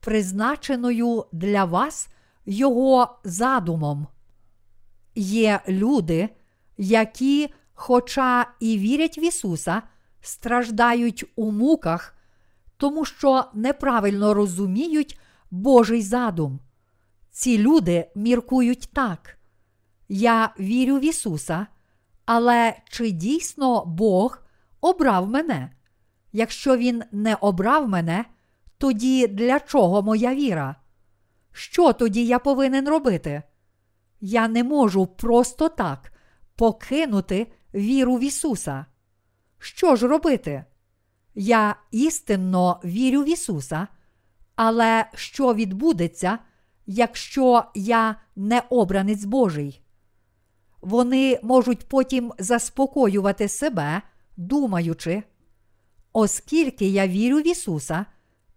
призначеною 0.00 1.24
для 1.32 1.64
вас 1.64 2.08
Його 2.46 3.18
задумом? 3.24 4.06
Є 5.14 5.60
люди, 5.68 6.28
які, 6.76 7.54
хоча 7.74 8.46
і 8.60 8.78
вірять 8.78 9.18
в 9.18 9.22
Ісуса, 9.24 9.82
страждають 10.20 11.24
у 11.36 11.50
муках, 11.50 12.16
тому 12.76 13.04
що 13.04 13.44
неправильно 13.54 14.34
розуміють 14.34 15.18
Божий 15.50 16.02
задум. 16.02 16.60
Ці 17.30 17.58
люди 17.58 18.10
міркують 18.14 18.88
так. 18.92 19.38
Я 20.08 20.54
вірю 20.60 20.96
в 20.96 21.04
Ісуса, 21.04 21.66
але 22.24 22.76
чи 22.90 23.10
дійсно 23.10 23.84
Бог 23.84 24.42
обрав 24.80 25.28
мене? 25.28 25.70
Якщо 26.32 26.76
Він 26.76 27.02
не 27.12 27.34
обрав 27.34 27.88
мене, 27.88 28.24
тоді 28.78 29.26
для 29.26 29.60
чого 29.60 30.02
моя 30.02 30.34
віра? 30.34 30.76
Що 31.52 31.92
тоді 31.92 32.26
я 32.26 32.38
повинен 32.38 32.88
робити? 32.88 33.42
Я 34.20 34.48
не 34.48 34.64
можу 34.64 35.06
просто 35.06 35.68
так 35.68 36.12
покинути 36.56 37.46
віру 37.74 38.16
в 38.16 38.20
Ісуса. 38.20 38.86
Що 39.58 39.96
ж 39.96 40.08
робити? 40.08 40.64
Я 41.34 41.76
істинно 41.90 42.80
вірю 42.84 43.22
в 43.22 43.28
Ісуса, 43.28 43.88
але 44.56 45.06
що 45.14 45.54
відбудеться, 45.54 46.38
якщо 46.86 47.64
я 47.74 48.16
не 48.36 48.62
обранець 48.70 49.24
Божий? 49.24 49.80
Вони 50.80 51.40
можуть 51.42 51.88
потім 51.88 52.32
заспокоювати 52.38 53.48
себе, 53.48 54.02
думаючи, 54.36 55.22
оскільки 56.12 56.88
я 56.88 57.08
вірю 57.08 57.36
в 57.36 57.46
Ісуса 57.46 58.06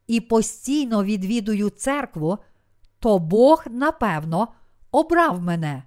і 0.08 0.22
постійно 0.22 1.04
відвідую 1.04 1.70
церкву, 1.70 2.38
то 3.00 3.20
Бог, 3.20 3.66
напевно, 3.70 4.48
обрав 4.92 5.42
мене. 5.42 5.84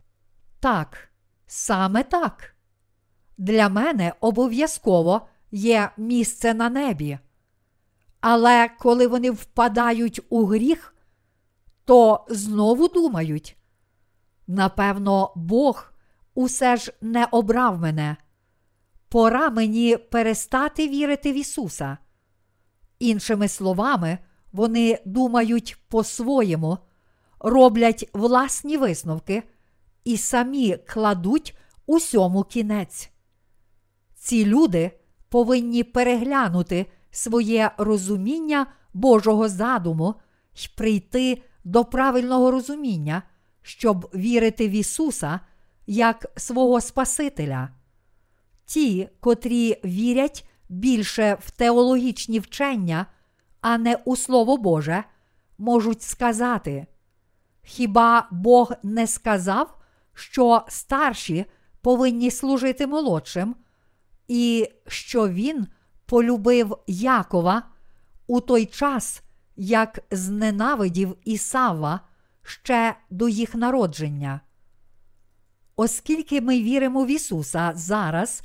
Так, 0.61 1.09
саме 1.47 2.03
так. 2.03 2.55
Для 3.39 3.69
мене 3.69 4.13
обов'язково 4.21 5.29
є 5.51 5.91
місце 5.97 6.55
на 6.55 6.71
небі. 6.71 7.19
Але 8.21 8.69
коли 8.79 9.07
вони 9.07 9.31
впадають 9.31 10.21
у 10.29 10.45
гріх, 10.45 10.95
то 11.85 12.27
знову 12.29 12.89
думають: 12.89 13.57
напевно, 14.47 15.33
Бог 15.37 15.93
усе 16.35 16.77
ж 16.77 16.93
не 17.01 17.29
обрав 17.31 17.81
мене. 17.81 18.17
Пора 19.09 19.51
мені 19.51 19.97
перестати 19.97 20.89
вірити 20.89 21.33
в 21.33 21.35
Ісуса. 21.35 21.99
Іншими 22.99 23.49
словами, 23.49 24.19
вони 24.53 24.99
думають 25.05 25.77
по-своєму, 25.89 26.79
роблять 27.39 28.09
власні 28.13 28.77
висновки 28.77 29.43
і 30.05 30.17
самі 30.17 30.77
кладуть 30.77 31.57
усьому 31.87 32.45
кінець. 32.45 33.11
Ці 34.15 34.47
люди 34.47 35.00
повинні 35.31 35.85
переглянути 35.85 36.87
своє 37.11 37.71
розуміння 37.79 38.67
Божого 38.95 39.49
задуму 39.49 40.15
й 40.55 40.69
прийти 40.77 41.43
до 41.65 41.85
правильного 41.85 42.51
розуміння, 42.51 43.23
щоб 43.63 44.11
вірити 44.15 44.69
в 44.69 44.71
Ісуса 44.71 45.41
як 45.87 46.27
свого 46.37 46.81
Спасителя. 46.81 47.69
Ті, 48.65 49.09
котрі 49.21 49.81
вірять 49.85 50.49
більше 50.69 51.37
в 51.41 51.51
теологічні 51.51 52.39
вчення, 52.39 53.07
а 53.61 53.79
не 53.79 53.97
у 54.05 54.17
Слово 54.17 54.57
Боже, 54.57 55.05
можуть 55.59 56.03
сказати: 56.03 56.87
Хіба 57.63 58.29
Бог 58.31 58.73
не 58.83 59.07
сказав, 59.07 59.79
що 60.15 60.63
старші 60.69 61.45
повинні 61.81 62.31
служити 62.31 62.87
молодшим, 62.87 63.57
і 64.31 64.69
що 64.87 65.29
Він 65.29 65.67
полюбив 66.07 66.77
Якова 66.87 67.63
у 68.27 68.41
той 68.41 68.67
час, 68.67 69.23
як 69.57 70.01
зненавидів 70.11 71.17
Ісава 71.25 72.01
ще 72.43 72.97
до 73.11 73.29
їх 73.29 73.55
народження? 73.55 74.41
Оскільки 75.77 76.41
ми 76.41 76.63
віримо 76.63 77.05
в 77.05 77.07
Ісуса 77.07 77.73
зараз, 77.75 78.43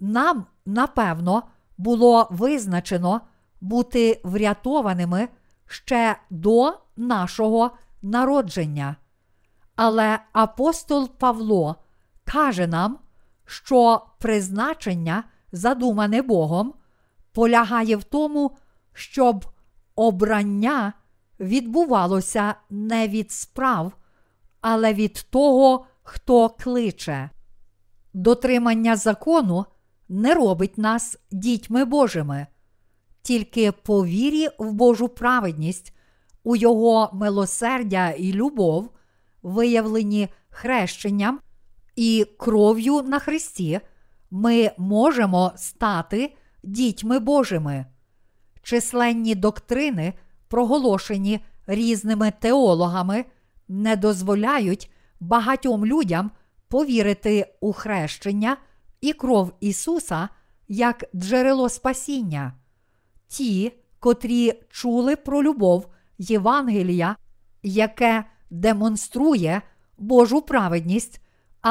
нам, 0.00 0.46
напевно, 0.66 1.42
було 1.76 2.28
визначено 2.30 3.20
бути 3.60 4.20
врятованими 4.24 5.28
ще 5.66 6.16
до 6.30 6.72
нашого 6.96 7.70
народження. 8.02 8.96
Але 9.76 10.18
апостол 10.32 11.08
Павло 11.18 11.76
каже 12.24 12.66
нам, 12.66 12.98
що 13.48 14.06
призначення, 14.18 15.24
задумане 15.52 16.22
Богом, 16.22 16.74
полягає 17.32 17.96
в 17.96 18.04
тому, 18.04 18.56
щоб 18.92 19.46
обрання 19.94 20.92
відбувалося 21.40 22.54
не 22.70 23.08
від 23.08 23.32
справ, 23.32 23.92
але 24.60 24.94
від 24.94 25.26
того, 25.30 25.86
хто 26.02 26.48
кличе. 26.48 27.30
Дотримання 28.14 28.96
закону 28.96 29.64
не 30.08 30.34
робить 30.34 30.78
нас 30.78 31.18
дітьми 31.30 31.84
Божими, 31.84 32.46
тільки 33.22 33.72
по 33.72 34.04
вірі 34.04 34.48
в 34.58 34.72
Божу 34.72 35.08
праведність, 35.08 35.96
у 36.44 36.56
Його 36.56 37.10
милосердя 37.12 38.10
і 38.10 38.32
любов, 38.32 38.90
виявлені 39.42 40.28
хрещенням 40.48 41.40
і 41.98 42.26
кров'ю 42.38 43.02
на 43.02 43.18
Христі, 43.18 43.80
ми 44.30 44.70
можемо 44.78 45.52
стати 45.56 46.36
дітьми 46.62 47.18
Божими. 47.18 47.86
Численні 48.62 49.34
доктрини, 49.34 50.14
проголошені 50.48 51.40
різними 51.66 52.32
теологами, 52.40 53.24
не 53.68 53.96
дозволяють 53.96 54.90
багатьом 55.20 55.86
людям 55.86 56.30
повірити 56.68 57.54
у 57.60 57.72
хрещення 57.72 58.56
і 59.00 59.12
кров 59.12 59.52
Ісуса 59.60 60.28
як 60.68 61.04
джерело 61.14 61.68
спасіння. 61.68 62.52
Ті, 63.28 63.72
котрі 63.98 64.52
чули 64.70 65.16
про 65.16 65.42
любов 65.42 65.88
Євангелія, 66.18 67.16
яке 67.62 68.24
демонструє 68.50 69.62
Божу 69.98 70.42
праведність, 70.42 71.20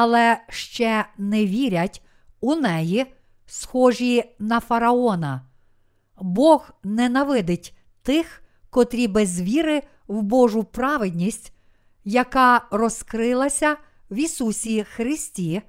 але 0.00 0.40
ще 0.48 1.04
не 1.18 1.46
вірять 1.46 2.02
у 2.40 2.54
неї, 2.54 3.06
схожі 3.46 4.24
на 4.38 4.60
фараона. 4.60 5.42
Бог 6.20 6.70
ненавидить 6.82 7.76
тих, 8.02 8.42
котрі 8.70 9.08
без 9.08 9.40
віри 9.40 9.82
в 10.08 10.22
Божу 10.22 10.64
праведність, 10.64 11.52
яка 12.04 12.66
розкрилася 12.70 13.76
в 14.10 14.16
Ісусі 14.16 14.84
Христі, 14.84 15.62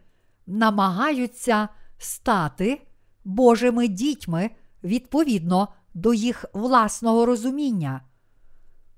намагаються 0.47 1.69
стати 1.97 2.81
Божими 3.25 3.87
дітьми 3.87 4.49
відповідно 4.83 5.67
до 5.93 6.13
їх 6.13 6.45
власного 6.53 7.25
розуміння. 7.25 8.01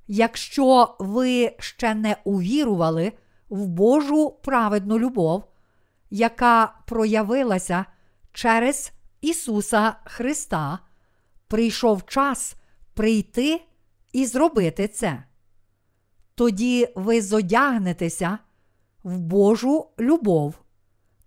Якщо 0.08 0.96
ви 1.00 1.56
ще 1.60 1.96
не 1.96 2.18
увірували 2.24 3.14
в 3.52 3.68
Божу 3.68 4.40
праведну 4.44 5.00
любов, 5.00 5.44
яка 6.10 6.74
проявилася 6.88 7.86
через 8.34 8.92
Ісуса 9.22 9.96
Христа, 10.06 10.80
прийшов 11.48 12.06
час 12.06 12.56
прийти 12.94 13.62
і 14.14 14.26
зробити 14.26 14.88
це. 14.88 15.24
Тоді 16.36 16.88
ви 16.96 17.22
зодягнетеся 17.22 18.38
в 19.04 19.20
Божу 19.20 19.88
любов. 20.00 20.56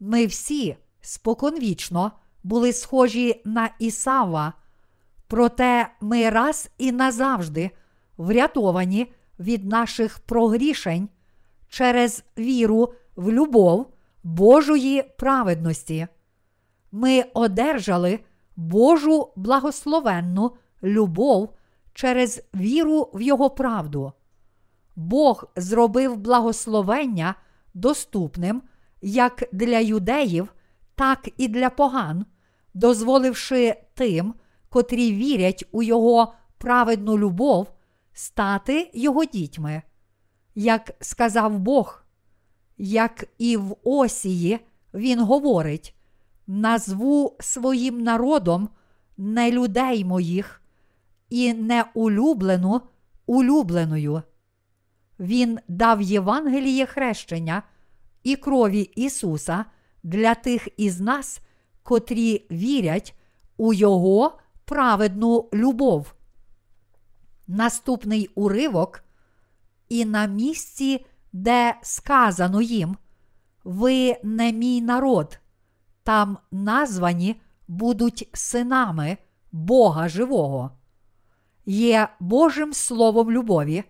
Ми 0.01 0.27
всі 0.27 0.77
споконвічно 1.01 2.13
були 2.43 2.73
схожі 2.73 3.43
на 3.45 3.71
Ісава, 3.79 4.53
проте 5.27 5.91
ми 6.01 6.31
раз 6.31 6.71
і 6.79 6.93
назавжди 6.93 7.71
врятовані 8.17 9.13
від 9.39 9.65
наших 9.65 10.19
прогрішень 10.19 11.09
через 11.69 12.25
віру 12.39 12.95
в 13.17 13.33
любов 13.33 13.87
Божої 14.23 15.03
праведності. 15.03 16.07
Ми 16.93 17.25
одержали 17.35 18.21
Божу 18.57 19.33
благословенну 19.37 20.53
любов 20.83 21.55
через 21.93 22.43
віру 22.55 23.11
в 23.15 23.23
Його 23.23 23.51
правду. 23.51 24.13
Бог 24.97 25.45
зробив 25.57 26.17
благословення 26.17 27.35
доступним 27.75 28.63
як 29.03 29.45
для 29.53 29.79
юдеїв, 29.79 30.55
так 30.95 31.29
і 31.37 31.49
для 31.49 31.71
поган, 31.71 32.27
дозволивши 32.75 33.75
тим, 33.95 34.35
котрі 34.69 35.13
вірять 35.13 35.65
у 35.73 35.83
Його 35.83 36.35
праведну 36.59 37.19
любов, 37.19 37.73
стати 38.13 38.91
Його 38.95 39.25
дітьми. 39.25 39.83
Як 40.55 40.91
сказав 41.01 41.59
Бог, 41.59 42.05
як 42.79 43.25
і 43.39 43.57
в 43.57 43.77
Осії, 43.85 44.61
Він 44.95 45.21
говорить: 45.21 45.95
назву 46.47 47.37
своїм 47.41 48.03
народом 48.03 48.69
не 49.17 49.51
людей 49.51 50.05
моїх 50.05 50.63
і 51.31 51.55
не 51.55 51.85
улюблену 51.95 52.81
улюбленою. 53.27 54.23
Він 55.21 55.59
дав 55.69 56.03
Євангеліє 56.03 56.87
хрещення 56.87 57.63
і 58.23 58.37
крові 58.37 58.81
Ісуса 58.81 59.65
для 60.03 60.35
тих 60.35 60.69
із 60.77 61.01
нас, 61.01 61.41
котрі 61.83 62.47
вірять 62.51 63.15
у 63.57 63.73
Його 63.73 64.39
праведну 64.65 65.49
любов. 65.55 66.15
Наступний 67.47 68.31
уривок 68.35 69.05
і 69.95 70.05
на 70.05 70.27
місці, 70.27 71.07
де 71.33 71.75
сказано 71.83 72.63
їм, 72.63 72.97
ви 73.65 74.17
не 74.25 74.53
мій 74.53 74.81
народ, 74.81 75.39
там 76.03 76.39
названі 76.51 77.41
будуть 77.69 78.29
синами 78.33 79.17
Бога 79.53 80.09
Живого. 80.09 80.71
Є 81.67 82.09
Божим 82.21 82.73
Словом 82.73 83.31
любові, 83.31 83.85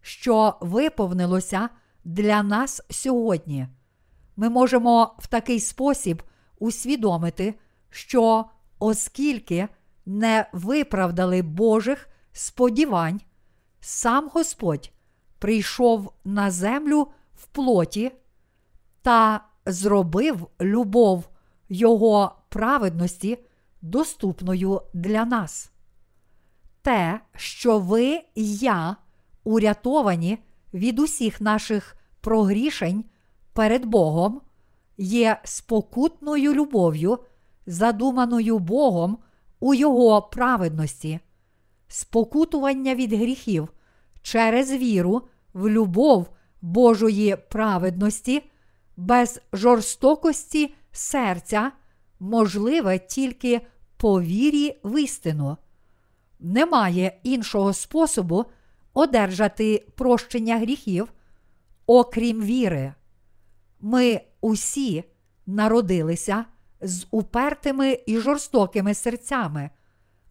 що 0.00 0.54
виповнилося 0.60 1.68
для 2.04 2.42
нас 2.42 2.82
сьогодні. 2.90 3.66
Ми 4.36 4.48
можемо 4.48 5.14
в 5.18 5.26
такий 5.26 5.60
спосіб 5.60 6.22
усвідомити, 6.58 7.54
що 7.90 8.44
оскільки 8.78 9.68
не 10.06 10.46
виправдали 10.52 11.42
Божих 11.42 12.08
сподівань, 12.32 13.20
сам 13.80 14.30
Господь 14.32 14.92
прийшов 15.40 16.12
на 16.24 16.50
землю 16.50 17.08
в 17.34 17.46
плоті 17.46 18.12
та 19.02 19.44
зробив 19.66 20.46
любов 20.60 21.28
Його 21.68 22.32
праведності 22.48 23.38
доступною 23.82 24.82
для 24.94 25.24
нас. 25.24 25.72
Те, 26.82 27.20
що 27.36 27.78
ви 27.78 28.20
і 28.34 28.56
я 28.56 28.96
урятовані 29.44 30.38
від 30.74 30.98
усіх 30.98 31.40
наших 31.40 31.96
прогрішень 32.20 33.04
перед 33.52 33.84
Богом, 33.84 34.40
є 34.98 35.40
спокутною 35.44 36.54
любов'ю, 36.54 37.18
задуманою 37.66 38.58
Богом 38.58 39.18
у 39.60 39.74
Його 39.74 40.22
праведності, 40.22 41.20
спокутування 41.88 42.94
від 42.94 43.12
гріхів 43.12 43.68
через 44.22 44.72
віру 44.72 45.22
в 45.52 45.68
любов 45.68 46.30
Божої 46.62 47.36
праведності, 47.36 48.50
без 48.96 49.40
жорстокості 49.52 50.74
серця, 50.92 51.72
можливе 52.20 52.98
тільки 52.98 53.60
по 53.96 54.20
вірі 54.20 54.80
в 54.84 55.02
істину. 55.02 55.56
Немає 56.40 57.20
іншого 57.22 57.72
способу 57.72 58.44
одержати 58.94 59.86
прощення 59.96 60.58
гріхів, 60.58 61.12
окрім 61.86 62.42
віри. 62.42 62.94
Ми 63.80 64.20
усі 64.40 65.04
народилися 65.46 66.44
з 66.80 67.06
упертими 67.10 67.98
і 68.06 68.18
жорстокими 68.18 68.94
серцями, 68.94 69.70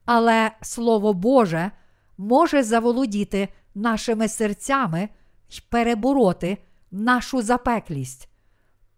але 0.05 0.51
Слово 0.61 1.13
Боже 1.13 1.71
може 2.17 2.63
заволодіти 2.63 3.47
нашими 3.75 4.27
серцями 4.27 5.09
й 5.49 5.61
перебороти 5.69 6.57
нашу 6.91 7.41
запеклість. 7.41 8.29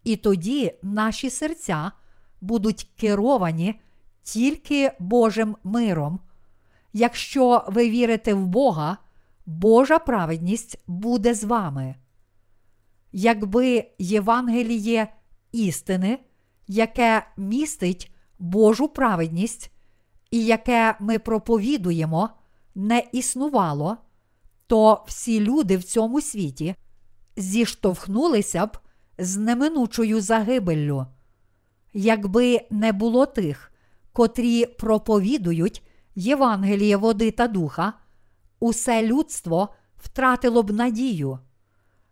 І 0.03 0.15
тоді 0.15 0.73
наші 0.83 1.29
серця 1.29 1.91
будуть 2.41 2.87
керовані 2.97 3.79
тільки 4.23 4.91
Божим 4.99 5.57
миром. 5.63 6.19
Якщо 6.93 7.65
ви 7.67 7.89
вірите 7.89 8.33
в 8.33 8.47
Бога, 8.47 8.97
Божа 9.45 9.99
праведність 9.99 10.83
буде 10.87 11.33
з 11.33 11.43
вами. 11.43 11.95
Якби 13.11 13.85
Євангеліє 13.99 15.07
істини, 15.51 16.19
яке 16.67 17.27
містить 17.37 18.11
Божу 18.39 18.87
праведність, 18.87 19.71
і 20.31 20.45
яке 20.45 20.95
ми 20.99 21.19
проповідуємо, 21.19 22.29
не 22.75 23.03
існувало, 23.11 23.97
то 24.71 25.03
всі 25.07 25.39
люди 25.39 25.77
в 25.77 25.83
цьому 25.83 26.21
світі 26.21 26.75
зіштовхнулися 27.37 28.65
б 28.65 28.77
з 29.17 29.37
неминучою 29.37 30.21
загибеллю. 30.21 31.05
Якби 31.93 32.59
не 32.69 32.91
було 32.91 33.25
тих, 33.25 33.71
котрі 34.13 34.65
проповідують 34.65 35.83
Євангеліє 36.15 36.97
води 36.97 37.31
та 37.31 37.47
духа, 37.47 37.93
усе 38.59 39.03
людство 39.07 39.69
втратило 39.97 40.63
б 40.63 40.71
надію, 40.71 41.39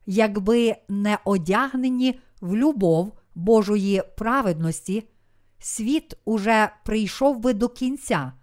якби 0.06 0.76
не 0.90 1.18
одягнені 1.26 2.20
в 2.42 2.56
любов 2.56 3.14
Божої 3.36 4.04
праведності, 4.18 5.10
світ 5.60 6.14
уже 6.26 6.72
прийшов 6.86 7.40
би 7.40 7.54
до 7.54 7.70
кінця, 7.70 8.34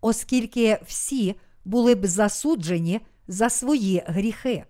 оскільки 0.00 0.78
всі 0.86 1.34
були 1.64 1.94
б 1.94 2.06
засуджені 2.06 3.00
за 3.28 3.50
свої 3.50 4.02
гріхи. 4.06 4.64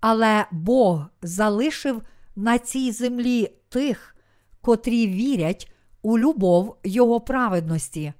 Але 0.00 0.46
Бог 0.50 1.06
залишив 1.22 2.02
на 2.36 2.58
цій 2.58 2.92
землі 2.92 3.52
тих, 3.68 4.16
котрі 4.60 5.06
вірять 5.06 5.72
у 6.02 6.18
любов 6.18 6.76
Його 6.84 7.20
праведності. 7.20 8.12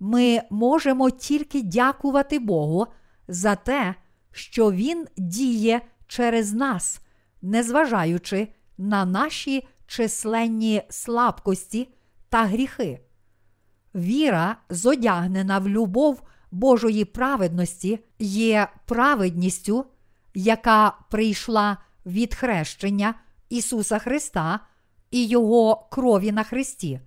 Ми 0.00 0.42
можемо 0.50 1.10
тільки 1.10 1.62
дякувати 1.62 2.38
Богу 2.38 2.86
за 3.28 3.56
те, 3.56 3.94
що 4.32 4.72
Він 4.72 5.06
діє 5.16 5.80
через 6.06 6.52
нас, 6.52 7.00
незважаючи 7.42 8.48
на 8.78 9.04
наші 9.04 9.68
численні 9.86 10.82
слабкості 10.88 11.88
та 12.28 12.44
гріхи. 12.44 13.00
Віра, 13.94 14.56
зодягнена 14.70 15.58
в 15.58 15.68
любов 15.68 16.22
Божої 16.50 17.04
праведності, 17.04 17.98
є 18.18 18.68
праведністю, 18.86 19.86
яка 20.34 20.96
прийшла 21.10 21.76
від 22.06 22.34
хрещення 22.34 23.14
Ісуса 23.48 23.98
Христа 23.98 24.60
і 25.10 25.26
Його 25.26 25.88
крові 25.90 26.32
на 26.32 26.42
Христі. 26.42 27.00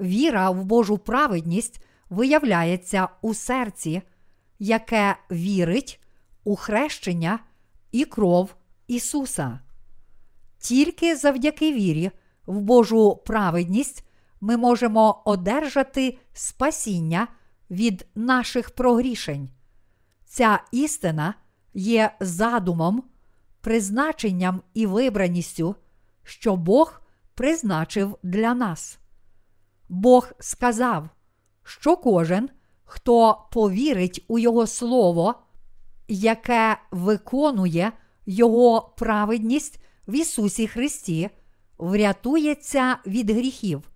Віра 0.00 0.50
в 0.50 0.64
Божу 0.64 0.98
праведність 0.98 1.84
виявляється 2.10 3.08
у 3.22 3.34
серці, 3.34 4.02
яке 4.58 5.16
вірить 5.30 6.00
у 6.44 6.56
хрещення 6.56 7.38
і 7.92 8.04
кров 8.04 8.54
Ісуса. 8.86 9.60
Тільки 10.58 11.16
завдяки 11.16 11.72
вірі 11.72 12.10
в 12.46 12.60
Божу 12.60 13.16
праведність 13.26 14.04
ми 14.40 14.56
можемо 14.56 15.22
одержати 15.24 16.18
спасіння 16.32 17.28
від 17.70 18.06
наших 18.14 18.70
прогрішень. 18.70 19.50
Ця 20.24 20.62
істина 20.72 21.34
є 21.74 22.16
задумом, 22.20 23.02
призначенням 23.60 24.62
і 24.74 24.86
вибраністю, 24.86 25.76
що 26.22 26.56
Бог 26.56 27.00
призначив 27.34 28.18
для 28.22 28.54
нас. 28.54 28.98
Бог 29.88 30.32
сказав, 30.38 31.08
що 31.62 31.96
кожен, 31.96 32.48
хто 32.84 33.46
повірить 33.52 34.24
у 34.28 34.38
Його 34.38 34.66
Слово, 34.66 35.34
яке 36.08 36.78
виконує 36.90 37.92
Його 38.26 38.94
праведність 38.96 39.82
в 40.08 40.14
Ісусі 40.14 40.66
Христі, 40.66 41.30
врятується 41.78 42.96
від 43.06 43.30
гріхів. 43.30 43.90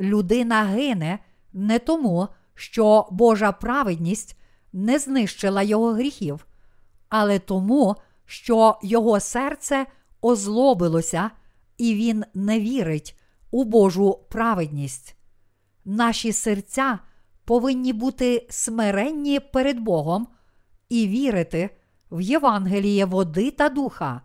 Людина 0.00 0.62
гине 0.62 1.18
не 1.52 1.78
тому, 1.78 2.28
що 2.54 3.08
Божа 3.10 3.52
праведність 3.52 4.36
не 4.72 4.98
знищила 4.98 5.62
його 5.62 5.92
гріхів, 5.92 6.46
але 7.08 7.38
тому, 7.38 7.96
що 8.26 8.78
його 8.82 9.20
серце 9.20 9.86
озлобилося, 10.22 11.30
і 11.78 11.94
він 11.94 12.24
не 12.34 12.60
вірить 12.60 13.18
у 13.50 13.64
Божу 13.64 14.18
праведність. 14.30 15.16
Наші 15.84 16.32
серця 16.32 16.98
повинні 17.44 17.92
бути 17.92 18.46
смиренні 18.50 19.40
перед 19.40 19.80
Богом 19.80 20.28
і 20.88 21.08
вірити 21.08 21.70
в 22.10 22.20
Євангеліє 22.20 23.04
води 23.04 23.50
та 23.50 23.68
духа. 23.68 24.20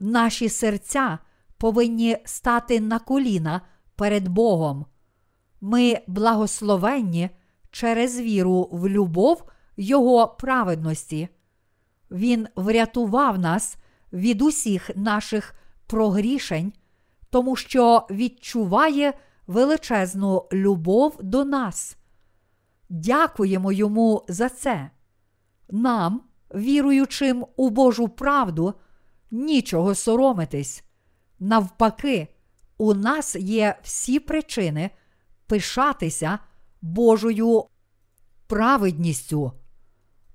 Наші 0.00 0.48
серця 0.48 1.18
повинні 1.58 2.18
стати 2.24 2.80
на 2.80 2.98
коліна 2.98 3.60
перед 3.96 4.28
Богом. 4.28 4.86
Ми 5.60 6.00
благословенні 6.06 7.30
через 7.76 8.20
віру 8.20 8.68
в 8.72 8.88
любов 8.88 9.44
Його 9.76 10.28
праведності. 10.28 11.28
Він 12.10 12.48
врятував 12.56 13.38
нас 13.38 13.76
від 14.12 14.42
усіх 14.42 14.90
наших 14.96 15.54
прогрішень, 15.86 16.72
тому 17.30 17.56
що 17.56 18.06
відчуває 18.10 19.12
величезну 19.46 20.48
любов 20.52 21.16
до 21.22 21.44
нас. 21.44 21.96
Дякуємо 22.88 23.72
йому 23.72 24.24
за 24.28 24.48
це. 24.48 24.90
Нам, 25.70 26.22
віруючим 26.54 27.46
у 27.56 27.70
Божу 27.70 28.08
правду, 28.08 28.74
нічого 29.30 29.94
соромитись. 29.94 30.84
Навпаки, 31.38 32.28
у 32.78 32.94
нас 32.94 33.36
є 33.36 33.78
всі 33.82 34.20
причини 34.20 34.90
пишатися 35.46 36.38
Божою 36.82 37.64
праведністю. 38.46 39.52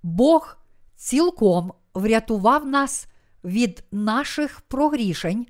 Бог 0.04 0.58
цілком 0.96 1.74
врятував 1.94 2.66
нас 2.66 3.08
від 3.44 3.84
наших 3.92 4.62
прогрішень, 4.62 5.48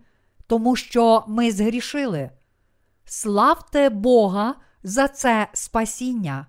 тому 0.48 0.76
що 0.76 1.24
ми 1.28 1.52
згрішили. 1.52 2.30
Славте 3.06 3.90
Бога 3.90 4.56
за 4.84 5.08
це 5.08 5.48
спасіння. 5.54 6.48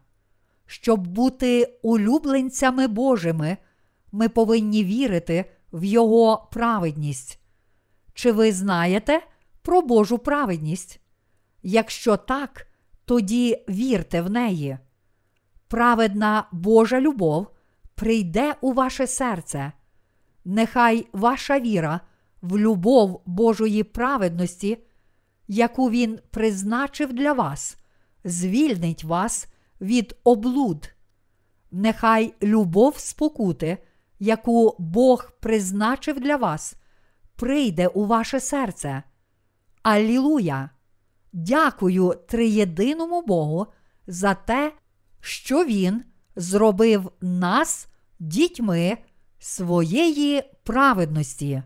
Щоб 0.66 1.07
бути 1.07 1.78
улюбленцями 1.82 2.86
Божими, 2.86 3.57
ми 4.12 4.28
повинні 4.28 4.84
вірити 4.84 5.45
в 5.72 5.84
Його 5.84 6.49
праведність. 6.53 7.38
Чи 8.14 8.32
ви 8.32 8.53
знаєте 8.53 9.20
про 9.62 9.82
Божу 9.82 10.18
праведність? 10.18 11.01
Якщо 11.62 12.16
так, 12.16 12.66
тоді 13.12 13.64
вірте 13.68 14.22
в 14.22 14.30
неї. 14.30 14.78
Праведна 15.68 16.44
Божа 16.52 17.00
любов 17.00 17.46
прийде 17.94 18.54
у 18.60 18.72
ваше 18.72 19.06
серце. 19.06 19.72
Нехай 20.44 21.06
ваша 21.12 21.60
віра 21.60 22.00
в 22.42 22.58
любов 22.58 23.22
Божої 23.26 23.82
праведності, 23.84 24.78
яку 25.48 25.90
Він 25.90 26.18
призначив 26.30 27.12
для 27.12 27.32
вас, 27.32 27.76
звільнить 28.24 29.04
вас 29.04 29.48
від 29.80 30.16
облуд. 30.24 30.94
Нехай 31.70 32.34
любов 32.42 32.98
спокути, 32.98 33.78
яку 34.18 34.76
Бог 34.78 35.32
призначив 35.40 36.20
для 36.20 36.36
вас, 36.36 36.74
прийде 37.36 37.88
у 37.88 38.06
ваше 38.06 38.40
серце. 38.40 39.02
Алілуя! 39.82 40.70
Дякую 41.32 42.14
триєдиному 42.28 43.22
Богу 43.22 43.66
за 44.06 44.34
те, 44.34 44.72
що 45.20 45.64
Він 45.64 46.04
зробив 46.36 47.12
нас 47.20 47.88
дітьми 48.18 48.98
своєї 49.38 50.42
праведності. 50.62 51.62